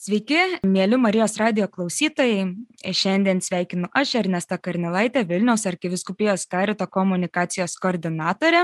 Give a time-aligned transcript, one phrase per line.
[0.00, 2.46] Sveiki, mėly Marijos radio klausytojai.
[2.96, 8.62] Šiandien sveikinu aš, Ernesta Karnilaitė, Vilniaus arkiviskupijos karito komunikacijos koordinatorė.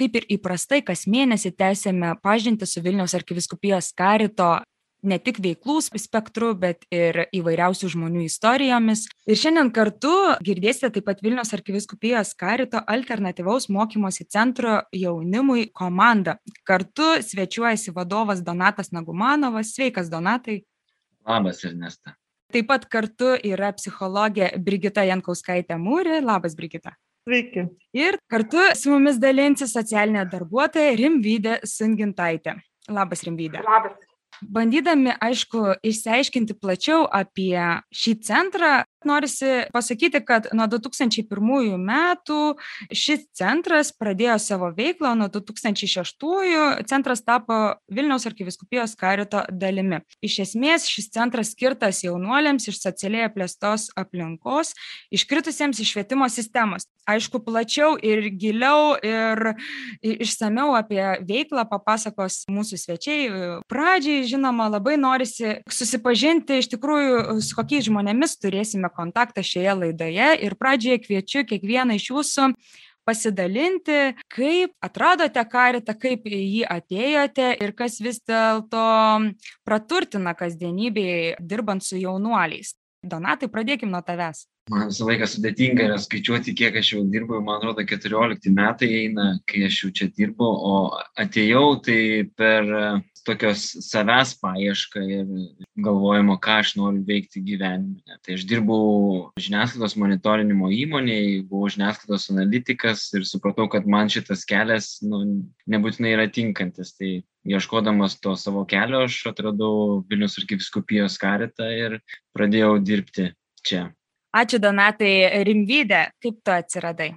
[0.00, 4.48] Kaip ir įprastai, kas mėnesį tęsėme pažinti su Vilniaus arkiviskupijos karito
[5.02, 9.06] ne tik veiklų spektru, bet ir įvairiausių žmonių istorijomis.
[9.28, 10.12] Ir šiandien kartu
[10.44, 16.36] girdėsite taip pat Vilnius arkiviskupijos karito alternatyvaus mokymosi centro jaunimui komandą.
[16.68, 19.74] Kartu svečiuojasi vadovas Donatas Nagumanovas.
[19.74, 20.62] Sveikas, Donatai.
[21.26, 22.16] Labas, Ernesta.
[22.50, 26.18] Taip pat kartu yra psichologė Brigita Jankauskaitė Mūri.
[26.24, 26.96] Labas, Brigita.
[27.28, 27.68] Sveiki.
[27.94, 32.56] Ir kartu su mumis dalinsis socialinė darbuotoja Rimvydė Sungintaitė.
[32.90, 33.60] Labas, Rimvydė.
[33.62, 34.09] Labas
[34.42, 37.60] bandydami aišku išsiaiškinti plačiau apie
[37.92, 38.72] šį centrą
[39.08, 42.40] norisi pasakyti kad nuo du tūkstančiai pirmųjų metų
[42.92, 47.58] šis centras pradėjo savo veiklą nuo du tūkstančiai šeštųjų centras tapo
[47.92, 50.00] vilniaus arkivyskupijos karito dalimi.
[50.24, 54.74] Iš esmės šis centras skirtas jaunuoliams iš socialiai apleistos aplinkos
[55.14, 56.86] iškritusiems iš švietimo sistemos.
[57.10, 59.54] Aišku plačiau ir giliau ir
[60.04, 63.24] išsamiau apie veiklą papasakos mūsų svečiai.
[63.70, 70.56] Pradžiai žinoma labai norisi susipažinti iš tikrųjų su kokiais žmonėmis turėsime kontaktą šioje laidoje ir
[70.60, 72.48] pradžioje kviečiu kiekvieną iš jūsų
[73.08, 78.84] pasidalinti, kaip atradote karitą, kaip į jį atėjote ir kas vis dėlto
[79.66, 82.76] praturtina kasdienybėje dirbant su jaunuoliais.
[83.00, 84.44] Donatai, pradėkime nuo tavęs.
[84.70, 89.30] Man visą laiką sudėtinga yra skaičiuoti, kiek aš jau dirbu, man atrodo, 14 metai eina,
[89.48, 90.74] kai aš jau čia dirbu, o
[91.18, 92.02] atėjau tai
[92.38, 92.68] per
[93.30, 95.28] tokios savęs paiešką ir
[95.80, 98.18] galvojimo, ką aš noriu veikti gyvenime.
[98.24, 104.98] Tai aš dirbau žiniasklaidos monitorinimo įmonėje, buvau žiniasklaidos analitikas ir supratau, kad man šitas kelias
[105.06, 105.22] nu,
[105.70, 106.92] nebūtinai yra tinkantis.
[106.98, 107.12] Tai
[107.48, 111.98] ieškodamas to savo kelio aš atradau Vilnius arkiviskupijos karitą ir
[112.36, 113.30] pradėjau dirbti
[113.64, 113.88] čia.
[114.36, 117.14] Ačiū Donatai Rimvydė, kaip tu atsiradai?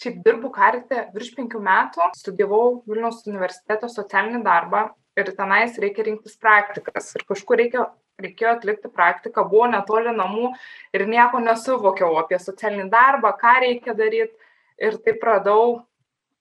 [0.00, 4.88] Šiaip dirbu karite virš penkių metų, studijavau Vilniaus universiteto socialinį darbą
[5.18, 7.12] ir tenais reikia rinktis praktikas.
[7.14, 7.86] Ir kažkur reikia,
[8.22, 10.50] reikėjo atlikti praktiką, buvau netoli namų
[10.96, 14.34] ir nieko nesuvokiau apie socialinį darbą, ką reikia daryti.
[14.82, 15.84] Ir taip radau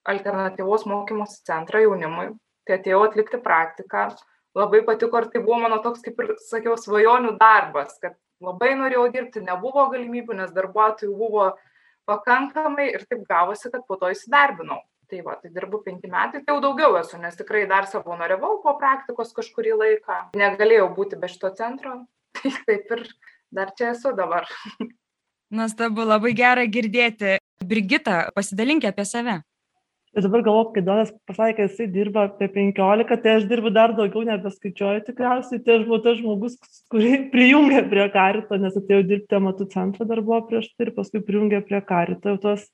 [0.10, 2.32] alternatyvos mokymosi centrą jaunimui.
[2.66, 4.08] Tai atėjau atlikti praktiką.
[4.58, 9.08] Labai patiko ir tai buvo mano toks, kaip ir sakiau, svajonių darbas, kad labai norėjau
[9.14, 11.48] dirbti, nebuvo galimybių, nes darbuotojų buvo
[12.10, 14.82] pakankamai ir taip gavosi, kad po to įsidarbinau.
[15.12, 18.74] Tai va, tai dirbu penki metai, tai jau daugiau esu, nes tikrai dar savanoriavau po
[18.80, 20.20] praktikos kažkurį laiką.
[20.40, 22.00] Negalėjau būti be šito centro,
[22.40, 23.06] tai taip ir
[23.54, 24.50] dar čia esu dabar.
[25.54, 27.38] Nuostabu, labai gera girdėti.
[27.64, 29.36] Brigita, pasidalinkė apie save.
[30.14, 33.96] Ir dabar galvoju, kai Donas pasakė, kad jisai dirba apie 15, tai aš dirbu dar
[33.98, 35.62] daugiau, nebeskaičiuoju tikriausiai.
[35.66, 36.58] Tai aš buvau tas žmogus,
[36.94, 41.24] kurį prijungė prie karito, nes atėjau dirbti amatų centrą dar buvo prieš tai ir paskui
[41.26, 42.68] prijungė prie karito jau tos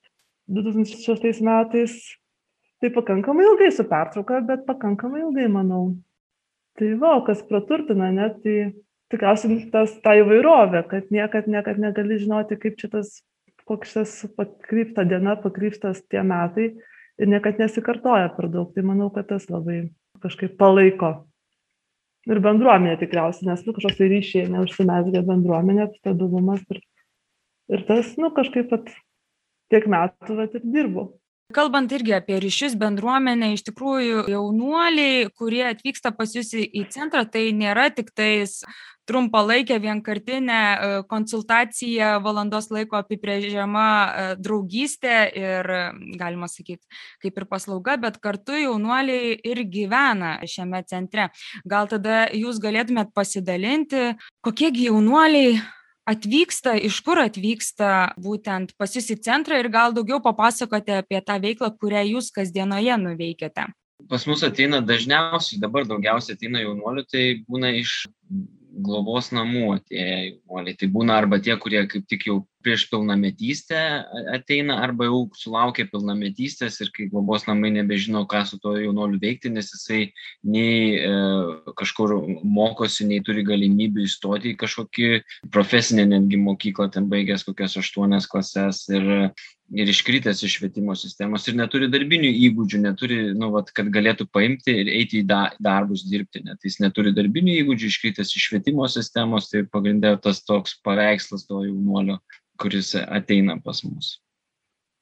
[0.52, 1.96] 2006 metais.
[2.84, 5.96] Tai pakankamai ilgai su pertrauka, bet pakankamai ilgai, manau.
[6.80, 8.60] Tai va, kas praturtina, net tai
[9.16, 13.22] tikriausiai tas ta įvairovė, kad niekad, niekad negali žinoti, kaip šitas,
[13.64, 16.74] koks šitas pakrypta diena, pakryptas tie metai
[17.20, 18.72] ir niekad nesikartoja per daug.
[18.74, 19.90] Tai manau, kad tas labai
[20.24, 21.14] kažkaip palaiko.
[22.30, 26.82] Ir bendruomenė tikriausiai, nes nu, kažkoks tai ryšiai neužsimesgė bendruomenė, stabilumas ir,
[27.72, 28.92] ir tas, nu, kažkaip pat
[29.72, 31.08] tiek metų vat, ir dirbu.
[31.56, 37.48] Kalbant irgi apie ryšius bendruomenę, iš tikrųjų jaunuoliai, kurie atvyksta pas jūs į centrą, tai
[37.58, 38.60] nėra tik tais
[39.10, 45.72] trumpalaikė vienkartinė e, konsultacija valandos laiko apibrėžiama e, draugystė ir,
[46.20, 46.86] galima sakyti,
[47.24, 51.30] kaip ir paslauga, bet kartu jaunuoliai ir gyvena šiame centre.
[51.66, 54.14] Gal tada jūs galėtumėt pasidalinti,
[54.46, 55.58] kokiegi jaunuoliai
[56.10, 61.38] atvyksta, iš kur atvyksta būtent pas jūs į centrą ir gal daugiau papasakoti apie tą
[61.42, 63.70] veiklą, kurią jūs kasdienoje nuveikiate.
[64.10, 68.08] Pas mus ateina dažniausiai, dabar daugiausiai ateina jaunuolių, tai būna iš
[68.70, 70.78] globos namų atėję jaunuoliai.
[70.80, 73.80] Tai būna arba tie, kurie kaip tik jau prieš pilnametystę
[74.36, 79.52] ateina, arba jau sulaukia pilnametystės ir kai globos namai nebežino, ką su to jaunuoliu veikti,
[79.54, 80.02] nes jisai
[80.44, 81.14] nei e,
[81.80, 85.12] kažkur mokosi, nei turi galimybių įstoti į kažkokį
[85.54, 89.32] profesinę netgi mokyklą, ten baigęs kokias aštuonias klases ir
[89.76, 94.76] ir iškritęs iš švietimo sistemos ir neturi darbinių įgūdžių, neturi, nu, vat, kad galėtų paimti
[94.84, 99.52] ir eiti į da, darbus dirbti, net jis neturi darbinių įgūdžių, iškritęs iš švietimo sistemos,
[99.52, 102.20] tai pagrindė tas toks paveikslas to jaunuolio,
[102.62, 104.18] kuris ateina pas mus.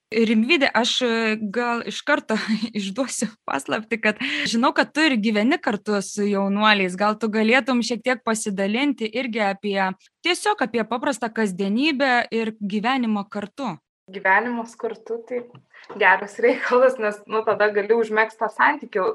[0.08, 1.08] Rimvidė, aš e,
[1.52, 2.38] gal iš karto
[2.80, 6.96] išduosiu paslapti, kad žinau, kad tu ir gyveni kartu su jaunuoliais.
[6.96, 9.90] Gal tu galėtum šiek tiek pasidalinti irgi apie
[10.24, 13.75] tiesiog apie paprastą kasdienybę ir gyvenimą kartu.
[14.07, 15.42] Gyvenimas kartu tai
[16.00, 19.07] geras reikalas, nes nu, tada gali užmėgsti tą santykių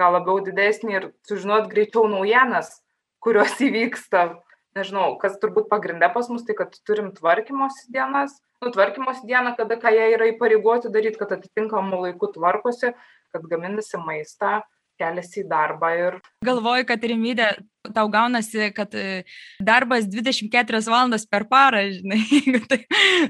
[0.00, 2.78] gal labiau didesnį ir sužinot greičiau naujienas,
[3.20, 4.40] kurios įvyksta.
[4.72, 9.92] Nežinau, kas turbūt pagrindė pas mus, tai kad turim tvarkymosi dienas, nutvarkymosi dieną, kada ką
[9.92, 12.94] jie yra įpareigoti daryti, kad atitinkamų laikų tvarkosi,
[13.36, 14.62] kad gaminasi maistą,
[15.00, 16.18] keliasi į darbą ir.
[16.46, 17.48] Galvoju, kad rimydė
[17.94, 19.24] tau gaunasi, kad e,
[19.62, 22.22] darbas 24 valandas per parą, žinai,
[22.70, 22.80] tai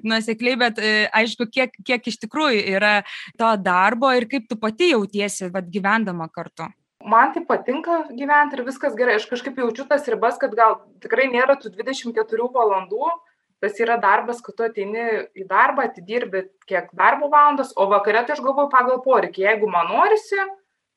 [0.05, 0.93] nusekliai, bet e,
[1.23, 2.94] aišku, kiek, kiek iš tikrųjų yra
[3.41, 6.69] to darbo ir kaip tu pati jautiesi, vad gyvendama kartu.
[7.03, 9.17] Man tai patinka gyventi ir viskas gerai.
[9.19, 13.09] Aš kažkaip jaučiu tas ribas, kad gal tikrai nėra tų 24 valandų,
[13.62, 15.06] tas yra darbas, kad tu ateini
[15.38, 19.47] į darbą, atidirbi kiek darbo valandas, o vakare tai aš galvoju pagal poreikį.
[19.49, 20.38] Jeigu man norisi,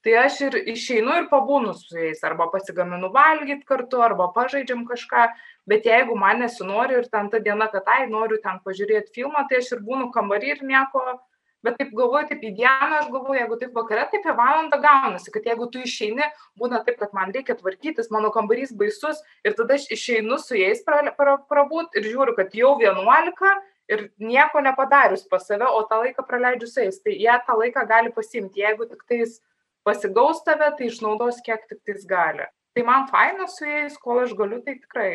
[0.05, 5.27] tai aš ir išeinu ir pabūnu su jais, arba pasigaminu valgyti kartu, arba pažaidžiam kažką,
[5.65, 9.63] bet jeigu man nesinori ir ten ta diena, kad ai noriu ten pažiūrėti filmą, tai
[9.63, 11.17] aš ir būnu kambarį ir nieko.
[11.65, 15.31] Bet taip galvoju taip į dieną aš galvoju jeigu taip vakare tai apie valandą gaunasi.
[15.33, 16.27] Kad jeigu tu išeini
[16.61, 20.83] būna taip kad man reikia tvarkytis mano kambarys baisus ir tada aš išeinu su jais
[20.85, 23.55] pra pra prabūt ir žiūriu kad jau vienuolika
[23.89, 27.01] ir nieko nepadarius pas save o tą laiką praleidžiu su jais.
[27.01, 28.61] Tai jie tą laiką gali pasiimti.
[28.61, 29.39] Jeigu tiktais
[29.87, 34.61] pasigaus tave tai išnaudos kiek tiktais gali tai man faina su jais kol aš galiu
[34.65, 35.11] tai tikrai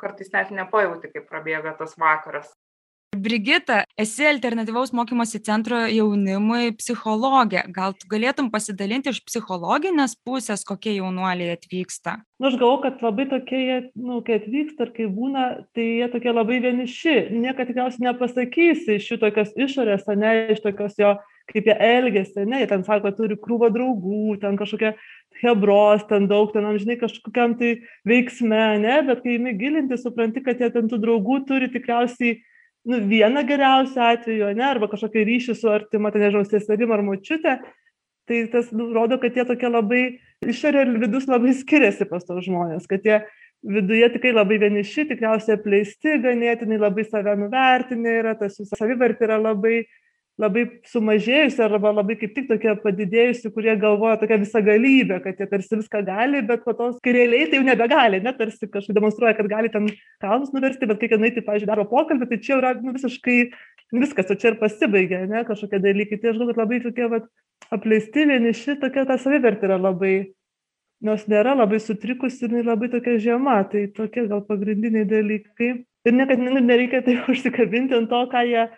[0.00, 2.52] kartais net nepajauti kaip prabėga tas vakaras
[3.10, 7.64] Brigita, esi alternatyvaus mokymosi centro jaunimui psichologė.
[7.74, 12.14] Gal tu galėtum pasidalinti iš psichologinės pusės, kokie jaunuoliai atvyksta?
[12.20, 13.64] Na, nu, aš galvoju, kad labai tokie,
[13.98, 17.16] nu, kai atvyksta ir kai būna, tai jie tokie labai vieniši.
[17.34, 21.16] Niekad tikriausiai nepasakysi iš šitokios išorės, ne iš tokios jo,
[21.50, 24.94] kaip jie elgesi, ne, jie ten sako, turi krūvą draugų, ten kažkokia
[25.42, 27.76] hebros, ten daug, ten amžinai kažkokiam tai
[28.08, 32.38] veiksme, ne, bet kai imi gilinti, supranti, kad jie ten tų draugų turi tikriausiai
[32.88, 37.58] nu, vieną geriausią atveju, ne, arba kažkokį ryšį su artima, tai nežinau, seserim ar močiutė,
[38.30, 40.02] tai tas nu, rodo, kad jie tokie labai,
[40.46, 43.20] išorė ir vidus labai skiriasi pas tos žmonės, kad jie
[43.60, 49.40] viduje tikrai labai vieniši, tikriausiai apleisti, ganėtinai labai save nuvertinę yra, tas jų savivertė yra
[49.40, 49.82] labai
[50.40, 55.78] labai sumažėjusi arba labai kaip tik tokia padidėjusi, kurie galvoja tokia visagalybė, kad jie tarsi
[55.80, 59.72] viską gali, bet po tos realiai tai jau nebegali, net tarsi kažkaip demonstruoja, kad gali
[59.72, 59.90] ten
[60.22, 63.38] kalnus nuversti, bet kai nueiti, pavyzdžiui, darbo pokalbį, tai čia yra nu, visiškai
[63.92, 66.20] viskas, o čia ir pasibaigia, ne, kažkokie dalykai.
[66.20, 67.30] Tai aš galvoju, kad labai tokie vat,
[67.74, 70.14] apleisti vieniši, tokia ta savivertė yra labai,
[71.04, 75.72] nors nėra labai sutrikusi ir labai tokia žema, tai tokie gal pagrindiniai dalykai.
[76.08, 78.68] Ir niekad nereikia tai užsikabinti ant to, ką jie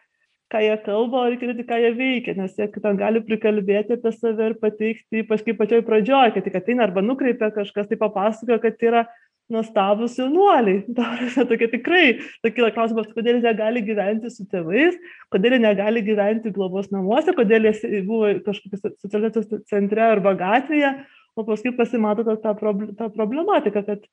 [0.52, 4.50] ką jie kalba, reikia žiūrėti, ką jie veikia, nes jie ten gali prikalbėti apie save
[4.50, 8.84] ir pateikti, ypač kaip pačioj pradžioj, kad tik ateina arba nukreipia kažkas, tai papasakoja, kad
[8.84, 9.06] yra
[9.52, 10.82] nuostabus jaunuoliai.
[11.50, 12.04] Tokia tikrai,
[12.44, 14.98] tokia klausimas, kodėl jie negali gyventi su tėvais,
[15.32, 20.94] kodėl jie negali gyventi globos namuose, kodėl jie buvo kažkokios socializacijos centre arba gatvėje,
[21.36, 24.04] o paskui pasimato ta, ta, ta problematika, kad,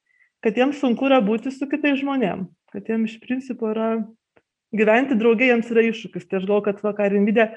[0.44, 3.91] kad jiems sunku yra būti su kitais žmonėmis, kad jiems iš principo yra
[4.75, 6.27] gyventi drauge jiems yra iššūkis.
[6.30, 7.48] Tai aš galvoju, kad va, ką Rimvidė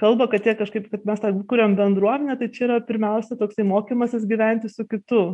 [0.00, 4.26] kalba, kad jie kažkaip, kad mes tą kuriam bendruomenę, tai čia yra pirmiausia toksai mokymasis
[4.28, 5.24] gyventi su kitu.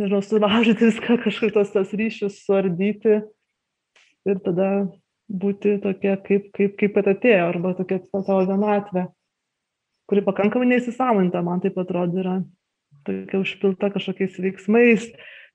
[0.00, 3.18] Nežinau, sulaužyti viską, kažkaip tos, tos ryšius suardyti
[4.28, 4.68] ir tada
[5.28, 9.06] būti tokie, kaip, kaip, kaip atėjo, arba tokia savo vienatvė,
[10.08, 12.38] kuri pakankamai neįsisamonta, man taip atrodo, yra
[13.06, 15.08] tokia užpilta kažkokiais veiksmais,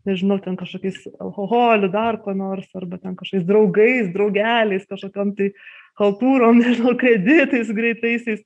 [0.07, 5.51] nežinau, ten kažkokiais alkoholiu, dar ko nors, arba ten kažkokiais draugais, draugeliais, kažkokiam tai
[5.99, 8.41] haltūrom, nežinau, kreditais greitaisiais,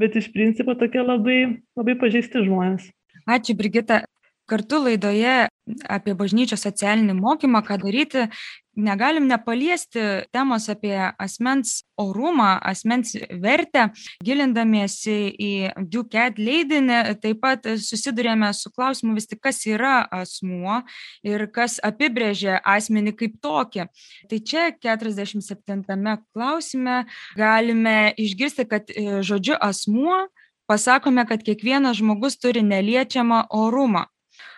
[0.00, 1.38] bet iš principo tokie labai,
[1.78, 2.88] labai pažeisti žmonės.
[3.28, 4.02] Ačiū, Brigita.
[4.50, 5.46] Kartu laidoje
[5.86, 8.26] apie bažnyčios socialinį mokymą, ką daryti,
[8.76, 10.00] negalim nepaliesti
[10.32, 13.88] temos apie asmens orumą, asmens vertę,
[14.24, 15.52] gilindamiesi į
[15.92, 20.80] Duket leidinį, taip pat susidurėme su klausimu vis tik, kas yra asmuo
[21.26, 23.88] ir kas apibrėžia asmenį kaip tokį.
[24.30, 27.02] Tai čia 47 klausime
[27.36, 30.26] galime išgirsti, kad e, žodžiu asmuo
[30.70, 34.06] pasakome, kad kiekvienas žmogus turi neliečiamą orumą.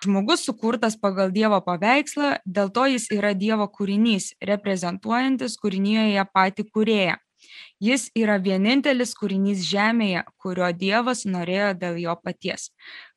[0.04, 7.18] Žmogus sukurtas pagal Dievo paveikslą, dėl to jis yra Dievo kūrinys, reprezentuojantis kūrinyje patį kūrėją.
[7.82, 12.70] Jis yra vienintelis kūrinys žemėje, kurio Dievas norėjo dėl jo paties.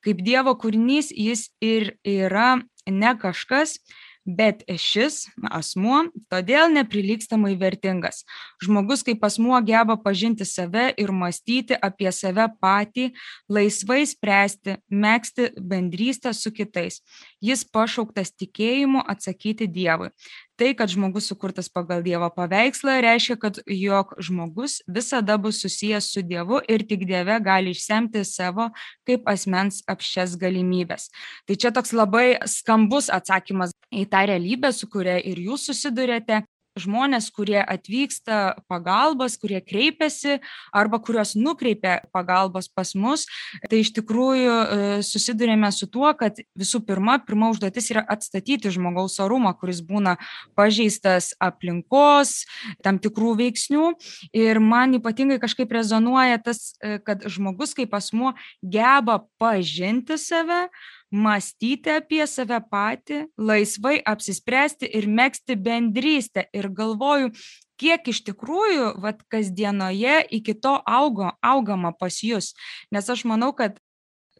[0.03, 2.57] Kaip Dievo kūrinys jis ir yra
[2.87, 3.77] ne kažkas,
[4.27, 5.23] bet šis
[5.55, 8.25] asmuo todėl neprilygstamai vertingas.
[8.63, 13.09] Žmogus kaip asmuo geba pažinti save ir mąstyti apie save patį,
[13.49, 16.99] laisvai spręsti, mėgsti bendrystę su kitais.
[17.41, 20.11] Jis pašauktas tikėjimu atsakyti Dievui.
[20.57, 26.23] Tai, kad žmogus sukurtas pagal Dievo paveikslą, reiškia, kad jog žmogus visada bus susijęs su
[26.25, 28.71] Dievu ir tik Dieve gali išsemti savo
[29.05, 31.11] kaip asmens apšės galimybės.
[31.45, 36.41] Tai čia toks labai skambus atsakymas į tą realybę, su kuria ir jūs susidurėte
[36.81, 40.39] žmonės, kurie atvyksta pagalbos, kurie kreipiasi
[40.75, 43.25] arba kuriuos nukreipia pagalbos pas mus,
[43.69, 49.17] tai iš tikrųjų e, susidurėme su tuo, kad visų pirma, pirma užduotis yra atstatyti žmogaus
[49.23, 50.17] orumą, kuris būna
[50.57, 52.43] pažeistas aplinkos,
[52.85, 53.91] tam tikrų veiksnių.
[54.37, 60.67] Ir man ypatingai kažkaip rezonuoja tas, e, kad žmogus kaip asmuo geba pažinti save,
[61.11, 66.47] mąstyti apie save patį, laisvai apsispręsti ir mėgsti bendrystę.
[66.53, 67.31] Ir galvoju,
[67.79, 72.53] kiek iš tikrųjų, vad, kasdienoje iki to augo, augama pas jūs.
[72.91, 73.79] Nes aš manau, kad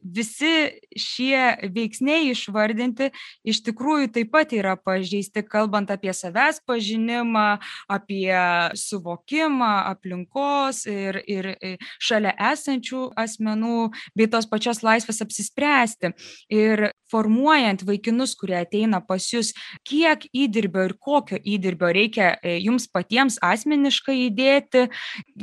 [0.04, 0.54] visi
[0.98, 3.10] šie veiksniai išvardinti
[3.48, 7.48] iš tikrųjų taip pat yra pažeisti, kalbant apie savęs pažinimą,
[7.92, 8.34] apie
[8.78, 11.52] suvokimą aplinkos ir, ir
[12.00, 16.14] šalia esančių asmenų, bei tos pačios laisvės apsispręsti.
[16.54, 19.54] Ir formuojant vaikinus, kurie ateina pas jūs,
[19.88, 24.88] kiek įdirbio ir kokio įdirbio reikia e, jums patiems asmeniškai įdėti,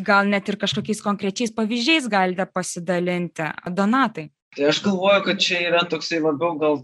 [0.05, 3.51] gal net ir kažkokiais konkrečiais pavyzdžiais galite pasidalinti.
[3.75, 4.31] Donatai.
[4.55, 6.77] Tai aš galvoju, kad čia yra toksai labiau gal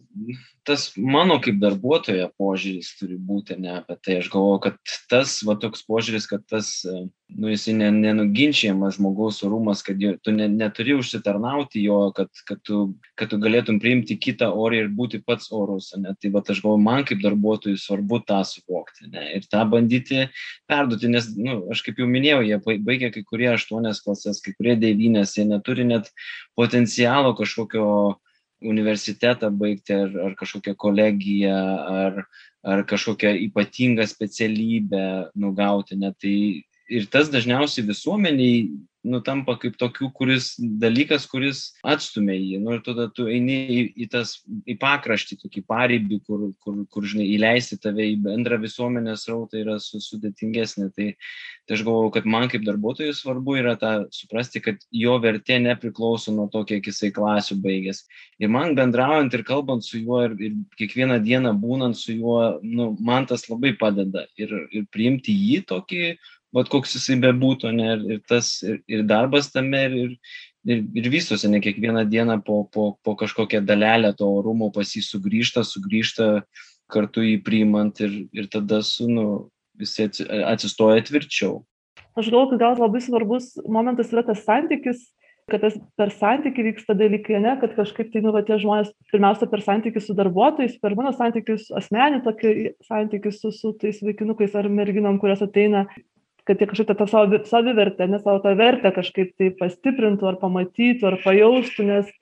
[0.65, 4.19] tas mano kaip darbuotojo požiūris turi būti ne apie tai.
[4.21, 9.83] Aš galvoju, kad tas, va toks požiūris, kad tas nu, jisai ne, nenuginčiamas žmogaus orumas,
[9.87, 12.81] kad jo, tu ne, neturi užsitarnauti jo, kad, kad, tu,
[13.19, 15.91] kad tu galėtum priimti kitą orį ir būti pats orus.
[15.97, 16.15] Ne?
[16.21, 19.27] Tai va, aš galvoju, man kaip darbuotojui svarbu tą suvokti ne?
[19.39, 20.27] ir tą bandyti
[20.71, 24.77] perduoti, nes, nu, aš kaip jau minėjau, jie baigia kai kurie aštuonias klases, kai kurie
[24.81, 26.11] devynės, jie neturi net
[26.59, 27.87] potencialo kažkokio
[28.61, 31.57] universitetą baigti ar, ar kažkokią kolegiją
[32.05, 32.23] ar,
[32.63, 35.97] ar kažkokią ypatingą specialybę nugauti.
[36.01, 36.13] Ne?
[36.21, 36.37] Tai
[36.91, 38.69] ir tas dažniausiai visuomeniai
[39.07, 42.59] nu, tampa kaip tokių kuris, dalykas, kuris atstumia jį.
[42.61, 44.35] Nu, ir tada tu eini į, į, tas,
[44.69, 49.79] į pakraštį, tokį paribį, kur, kur, kur žinai, įleisti tave į bendrą visuomenės rautą yra
[49.83, 50.91] su, sudėtingesnė.
[50.97, 51.07] Tai,
[51.69, 56.35] tai aš galvoju, kad man kaip darbuotojui svarbu yra tą suprasti, kad jo vertė nepriklauso
[56.37, 58.05] nuo to, kiek jisai klasių baigęs.
[58.41, 62.93] Ir man bendraujant ir kalbant su juo ir, ir kiekvieną dieną būnant su juo, nu,
[63.01, 64.27] man tas labai padeda.
[64.41, 66.05] Ir, ir priimti jį tokį
[66.57, 70.17] vat koks jisai bebūtų, ne, ir, tas, ir, ir darbas tame, ir,
[70.67, 75.05] ir, ir vystosi, ne kiekvieną dieną po, po, po kažkokią dalelę to orumo pas jį
[75.07, 76.31] sugrįžta, sugrįžta
[76.91, 79.27] kartu jį priimant ir, ir tada su, nu,
[79.79, 81.63] visi atsistoja tvirčiau.
[82.19, 85.07] Aš galvoju, kad gal labai svarbus momentas yra tas santykis,
[85.51, 89.49] kad tas per santykį vyksta dalykai, ne, kad kažkaip tai, nu, va, tie žmonės, pirmiausia,
[89.51, 92.55] per santykį su darbuotojais, per mano santykius, asmenį tokį
[92.87, 95.87] santykį su, su tais vaikinukais ar merginom, kurios ateina
[96.49, 101.09] kad jie kažkaip tą savo savivertę, ne savo tą vertę kažkaip tai pastiprintų ar pamatytų
[101.11, 102.13] ar pajaustų, nes,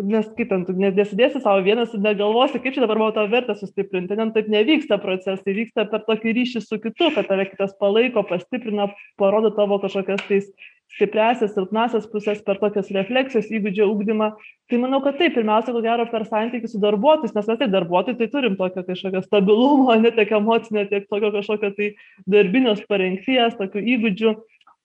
[0.00, 4.16] nes kaip ten, nesidėsi savo vienas ir negalvosi, kaip čia dabar mano tą vertę sustiprinti,
[4.18, 8.90] ten taip nevyksta procesai, vyksta per tokį ryšį su kitu, kad tave kitas palaiko, pastiprina,
[9.20, 10.52] parodo tavo kažkokias tais
[10.96, 14.30] stipriasias, silpnasias pusės per tokias refleksijos įgūdžio ugdymą.
[14.70, 18.18] Tai manau, kad taip, pirmiausia, ko gero, per santykių su darbuotojais, nes mes tai darbuotojai,
[18.18, 21.92] tai turim tokio kažkokio stabilumo, ne tiek emocinio, tiek tokio kažkokio tai
[22.30, 24.34] darbinės parengties, tokių įgūdžių.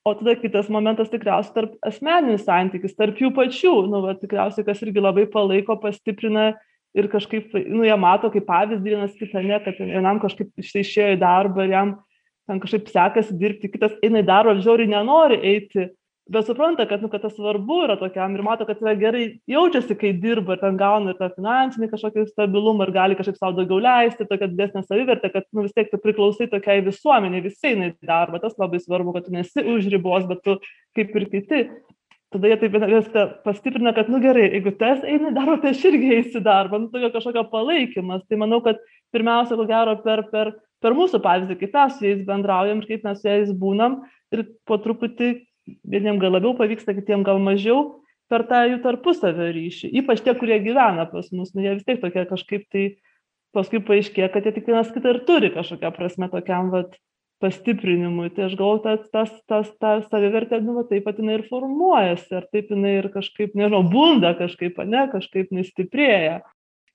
[0.06, 4.84] O tada kitas momentas tikriausiai tarp asmeninių santykių, tarp jų pačių, nu, va, tikriausiai, kas
[4.86, 6.52] irgi labai palaiko, pastiprina
[6.94, 11.16] ir kažkaip, nu, jie mato kaip pavyzdį vienas kitą, ne, kad vienam kažkaip štai išėjo
[11.16, 11.96] į darbą ir jam
[12.50, 15.88] ten kažkaip sekasi dirbti, kitas eina į darbą, žiauriai nenori eiti,
[16.30, 19.98] bet supranta, kad, nu, kad tas svarbu yra tokiam ir mato, kad yra gerai jaučiasi,
[20.00, 23.82] kai dirba ir ten gauna ir tą finansinį kažkokį stabilumą ir gali kažkaip savo daugiau
[23.84, 27.98] leisti, tokia didesnė savivertė, kad nu, vis tiek tu priklausai tokiai visuomeniai, visi eina į
[28.10, 30.58] darbą, tas labai svarbu, kad tu nesi už ribos, bet tu
[30.98, 31.62] kaip ir kiti.
[32.34, 35.84] Tada jie taip viską pastiprina, kad, nu gerai, jeigu tas eina į darbą, tai aš
[35.88, 38.26] irgi eisiu į darbą, nu tokio kažkokio palaikymas.
[38.28, 38.82] Tai manau, kad
[39.16, 40.52] pirmiausia, ko gero, per, per,
[40.86, 44.04] per mūsų pavyzdį, kaip mes su jais bendraujam ir kaip mes su jais būnam
[44.36, 45.32] ir po truputį
[45.90, 49.90] vieniem gal labiau pavyksta, kitiem gal mažiau, per tą jų tarpusavio ryšį.
[50.02, 52.86] Ypač tie, kurie gyvena pas mus, nu, jie vis tiek tokie kažkaip tai
[53.56, 56.98] paskui paaiškėja, kad jie tik vienas kitą ir turi kažkokią prasme tokiam vat,
[57.44, 58.30] pastiprinimui.
[58.36, 62.32] Tai aš galvoju, tas, tas, tas, ta savivertė, nu, va, taip pat jinai ir formuojasi,
[62.40, 66.42] ar taip jinai ir kažkaip, nežinau, bunda kažkaip, ne, kažkaip nestiprėja.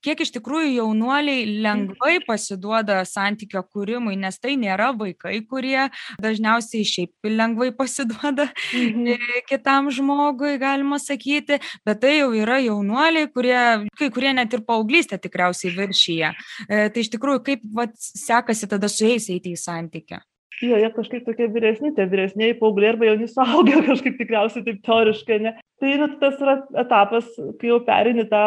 [0.05, 5.87] Kiek iš tikrųjų jaunuoliai lengvai pasiduoda santykio kūrimui, nes tai nėra vaikai, kurie
[6.21, 9.45] dažniausiai šiaip lengvai pasiduoda mhm.
[9.49, 13.61] kitam žmogui, galima sakyti, bet tai jau yra jaunuoliai, kurie,
[13.99, 16.33] kai kurie net ir paauglystę tikriausiai viršyje.
[16.67, 20.21] E, tai iš tikrųjų, kaip vat, sekasi tada su jais eiti į santykį?
[20.61, 25.39] Jo, jie kažkaip tokie vyresni, tie vyresniai paaugliai arba jauni suaugę kažkaip tikriausiai taip teoriškai,
[25.41, 25.55] ne.
[25.81, 28.43] Tai nu, tas yra etapas, kai jau perini tą,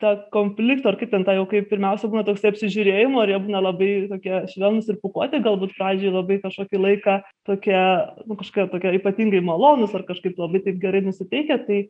[0.00, 3.62] tą konfliktą, ar kaip ten tą jau kaip pirmiausia būna toks apsižiūrėjimo, ar jie būna
[3.64, 7.16] labai tokie švelnus ir pukuoti, galbūt pradžiai labai kažkokį laiką
[7.48, 7.78] tokie,
[8.28, 11.80] nu, kažkokie tokie ypatingai malonus, ar kažkaip labai taip gerai nusiteikę, tai,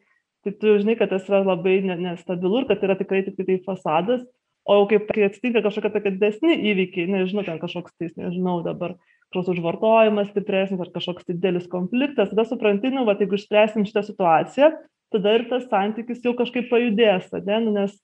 [0.45, 4.25] tai tu žinai, kad tas yra labai nestabilu ir kad yra tikrai tik tai fasadas.
[4.63, 8.95] O jau kaip kai atsitinka kažkokie tokie didesni įvykiai, nežinau, ten kažkoks, tai, nežinau dabar,
[9.35, 14.05] kažkoks užvartojimas stipresnis ar kažkoks tai didelis konfliktas, tada supranti, nu, va, jeigu išspręsim šitą
[14.07, 14.71] situaciją,
[15.13, 17.95] tada ir tas santykis jau kažkaip pajudės, ne, nu, nes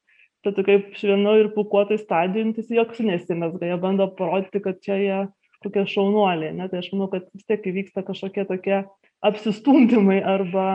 [0.47, 5.19] tai kaip švienu ir pukuotai stadijintis joks nesimesga, jie bando parodyti, kad čia jie
[5.65, 8.79] kokie šaunuoliai, ne, tai aš manau, kad vis tiek įvyksta kažkokie tokie
[9.27, 10.69] apsistumdymai arba,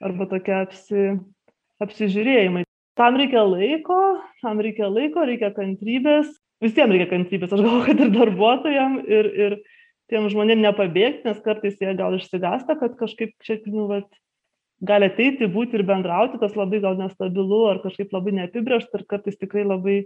[0.00, 1.02] arba tokie apsi,
[1.84, 2.64] apsižiūrėjimai.
[2.98, 3.98] Tam reikia laiko,
[4.44, 6.32] tam reikia laiko, reikia kantrybės,
[6.64, 9.58] visiems reikia kantrybės, aš galvoju, kad ir darbuotojam, ir, ir
[10.12, 14.08] tiem žmonėm nepabėgti, nes kartais jie gal išsigasta, kad kažkaip čia, nu, vat,
[14.86, 19.38] gali ateiti, būti ir bendrauti, tas labai gal nestabilu ar kažkaip labai neapibriešta ir kartais
[19.40, 20.02] tikrai labai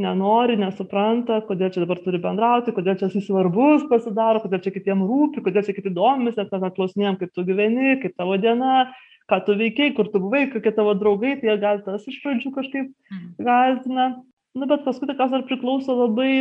[0.00, 5.04] nenori, nesupranta, kodėl čia dabar turi bendrauti, kodėl čia esi svarbus pasidaro, kodėl čia kitiem
[5.04, 8.88] rūpi, kodėl čia kiti domis, nes mes klausinėjom, kaip tu gyveni, kaip tavo diena,
[9.28, 12.54] ką tu veikiai, kur tu buvai, kokie tavo draugai, tai jie gal tas iš pradžių
[12.56, 13.32] kažkaip mhm.
[13.44, 14.12] gazdina
[14.54, 16.32] nu bet paskui tikriausiai dar priklauso labai,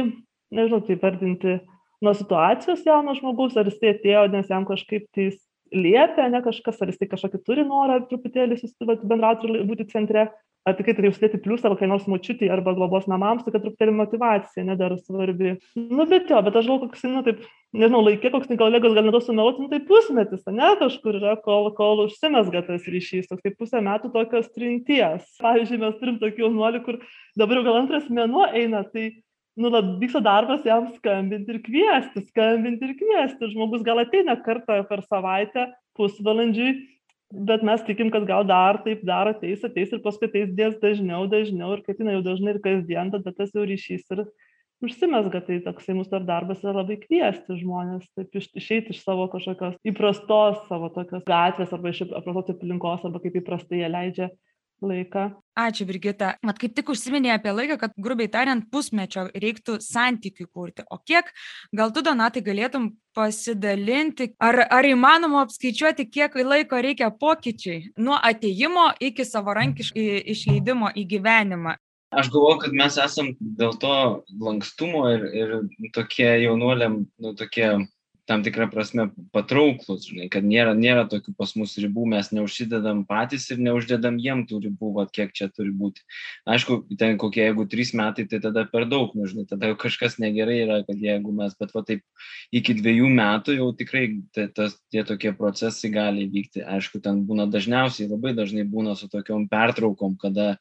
[0.51, 1.57] nežinau, tai vardinti
[2.03, 5.29] nuo situacijos jauno žmogaus, ar jis tai atėjo, nes jam kažkaip tai
[5.71, 8.59] liepia, ne kažkas, ar jis tai kažkokį turi norą truputėlį
[9.07, 10.29] bendrauti ir būti centre,
[10.67, 14.65] ar tikrai tai užsidėti pliusą kokiai nors močiutį arba globos namams, tai kad truputėlį motivacija
[14.67, 15.55] nedar svarbi.
[15.79, 17.41] Nu, bet jo, bet aš žinau, koks, nu, taip,
[17.73, 22.05] nežinau, laikė, koks kolegos gal nedaug sumeluoti, nu, tai pusmetis, ne, kažkur yra, kol, kol
[22.05, 25.25] užsimesga tas ryšys, toks tai pusę metų tokios trinties.
[25.41, 27.01] Pavyzdžiui, mes turim tokių jaunuolių, kur
[27.39, 29.09] dabar jau gal antras mėnuo eina, tai
[29.55, 33.51] nu, vyksta darbas jam skambinti ir kviesti, skambinti ir kviesti.
[33.53, 35.67] Žmogus gal ateina kartą per savaitę,
[35.99, 36.75] pusvalandžiui,
[37.47, 41.27] bet mes tikim, kad gal dar taip dar ateis, ateis ir paskui ateis dės dažniau,
[41.31, 44.25] dažniau ir kad jinai jau dažnai ir kasdien, tada tas jau ryšys ir
[44.81, 49.27] užsimesga, tai toksai mūsų dar darbas yra labai kviesti žmonės, taip iš, išeiti iš savo
[49.31, 54.31] kažkokios įprastos savo tokios gatvės arba iš įprastos aplinkos arba kaip įprastai jie leidžia
[54.81, 55.29] laiką.
[55.61, 56.35] Ačiū, Brigita.
[56.47, 60.85] Mat, kaip tik užsiminė apie laiką, kad grubiai tariant, pusmečio reiktų santykių kurti.
[60.89, 61.29] O kiek,
[61.75, 68.89] gal tu, Donatai, galėtum pasidalinti, ar, ar įmanoma apskaičiuoti, kiek laiko reikia pokyčiai nuo ateimo
[69.03, 71.75] iki savarankiškai išleidimo į gyvenimą?
[72.11, 73.95] Aš galvoju, kad mes esam dėl to
[74.39, 75.53] lankstumo ir, ir
[75.95, 77.69] tokie jaunuoliam, nu, tokie
[78.31, 83.49] tam tikra prasme patrauklūs, žinai, kad nėra, nėra tokių pas mus ribų, mes neužsidedam patys
[83.51, 86.05] ir neuždedam jiem tų ribų, va, kiek čia turi būti.
[86.47, 90.15] Aišku, ten kokie, jeigu trys metai, tai tada per daug, nu, žinai, tada jau kažkas
[90.23, 92.05] negerai yra, kad jeigu mes, bet va taip
[92.55, 96.63] iki dviejų metų jau tikrai tai, tas, tie tokie procesai gali vykti.
[96.63, 100.53] Aišku, ten būna dažniausiai, labai dažnai būna su tokiom pertraukom, kada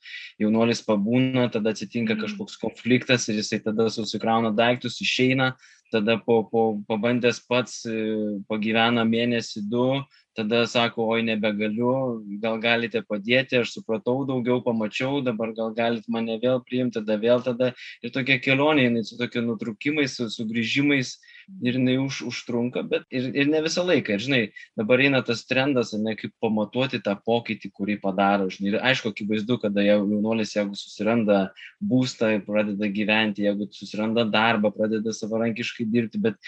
[0.42, 2.24] jaunuolis pabūna, tada atsitinka mhm.
[2.26, 5.54] kažkoks konfliktas ir jisai tada susikrauna daiktus, išeina,
[5.92, 7.96] tada po, po pabandęs pats e,
[8.50, 9.86] pagyvena mėnesį du,
[10.36, 11.92] tada sako, oi nebegaliu,
[12.42, 17.42] gal galite padėti, aš supratau daugiau, pamačiau, dabar gal galite mane vėl priimti, tada vėl
[17.46, 17.72] tada.
[18.04, 21.16] Ir tokia kelionė, jinai su tokia nutrukimais, su sugrįžimais,
[21.62, 24.14] ir jinai už, užtrunka, bet ir, ir ne visą laiką.
[24.14, 24.40] Ir žinai,
[24.78, 28.48] dabar eina tas trendas, ne kaip pamatuoti tą pokytį, kurį padaro.
[28.52, 31.40] Žinai, ir aišku, akivaizdu, kada jaunuolis, jeigu susiranda
[31.82, 36.38] būstą pradeda gyventi, jeigu susiranda darbą, pradeda savarankiškai dirbti, bet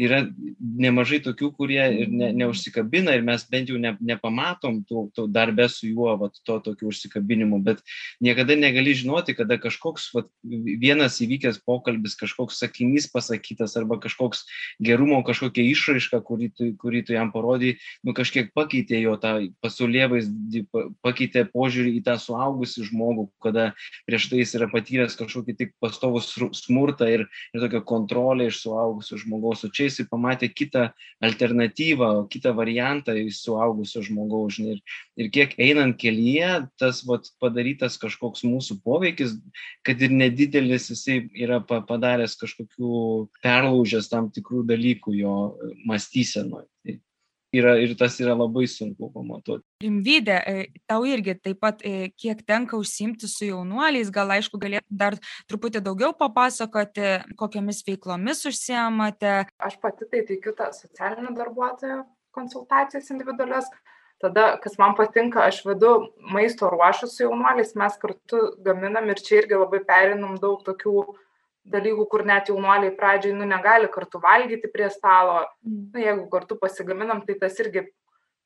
[0.00, 0.24] yra
[0.58, 5.68] nemažai tokių, kurie ir ne, neužsikabina ir mes bent jau ne, nepamatom to, to darbę
[5.72, 7.82] su juo, vat, to tokiu užsikabinimu, bet
[8.24, 14.46] niekada negali žinoti, kada kažkoks vat, vienas įvykęs pokalbis, kažkoks sakinys pasakytas arba kažkoks
[14.82, 20.64] gerumo kažkokia išraiška, kurį tu, kurį tu jam parodai, nu kažkiek pakeitė jo tą pasaulievaizdį,
[21.04, 23.70] pakeitė požiūrį į tą suaugusi žmogų, kada
[24.08, 26.22] prieš tai jis yra patyręs kažkokį tik pastovų
[26.56, 30.88] smurtą ir, ir tokią kontrolę iš suaugusio žmogaus, o čia jis pamatė kitą
[31.24, 34.58] alternatyvą, kitą variantą suaugusio žmogaus.
[34.62, 34.80] Ir,
[35.20, 36.50] ir kiek einant kelyje,
[36.80, 39.36] tas vat, padarytas kažkoks mūsų poveikis,
[39.86, 43.02] kad ir nedidelis jisai yra padaręs kažkokių
[43.44, 45.36] perlaužęs tam tikrų dalykų jo
[45.88, 46.68] mąstysenoje.
[47.48, 49.64] Tai yra ir tas yra labai sunku pamatuoti.
[49.80, 54.98] Rimvydė, e, tau irgi taip pat, e, kiek tenka užsimti su jaunuoliais, gal aišku galėtum
[55.00, 55.16] dar
[55.48, 59.48] truputį daugiau papasakoti, kokiamis veiklomis užsiemate.
[59.64, 62.02] Aš pati tai teikiu tą socialinį darbuotoją
[62.38, 63.68] konsultacijas individualias.
[64.18, 65.92] Tada, kas man patinka, aš vedu
[66.34, 71.04] maisto ruošus su jaunuoliais, mes kartu gaminam ir čia irgi labai perinam daug tokių
[71.70, 75.44] dalykų, kur net jaunuoliai pradžiai nu, negali kartu valgyti prie stalo.
[75.62, 75.84] Mm.
[75.92, 77.84] Nu, jeigu kartu pasigaminam, tai tas irgi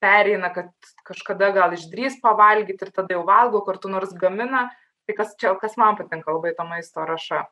[0.03, 4.69] pereina, kad kažkada gal išdrys pavalgyti ir tada jau valgo kartu nors gamina.
[5.07, 7.47] Tai kas, čia, kas man patinka labai to maisto raša.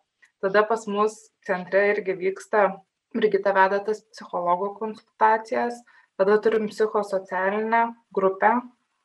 [0.45, 2.69] Tada pas mus centre irgi vyksta,
[3.15, 5.81] Brigita veda tas psichologo konsultacijas,
[6.21, 8.53] tada turim psichosocialinę grupę,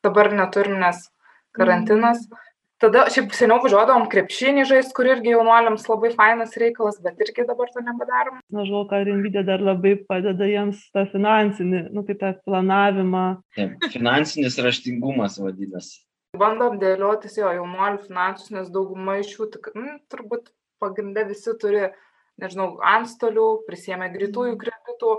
[0.04, 1.08] dabar neturim, nes
[1.56, 2.28] karantinas.
[2.28, 2.44] Mm
[2.82, 7.72] tada šiaip seniau važiuodavom krepšinį žaist kur irgi jaunuoliams labai fainas reikalas bet irgi dabar
[7.74, 8.40] to nebedarom.
[8.42, 13.26] Aš galvoju ką rimvydė dar labai padeda jiems tą finansinį nu tai tą planavimą.
[13.58, 16.04] Taip, finansinis raštingumas vadinasi.
[16.36, 20.52] Bandom dėliotis jo jaunuolių finansus nes dauguma iš jų tik nu, turbūt
[20.84, 21.88] pagrinde visi turi
[22.44, 25.16] nežinau antstolių prisėmė greitųjų kreditų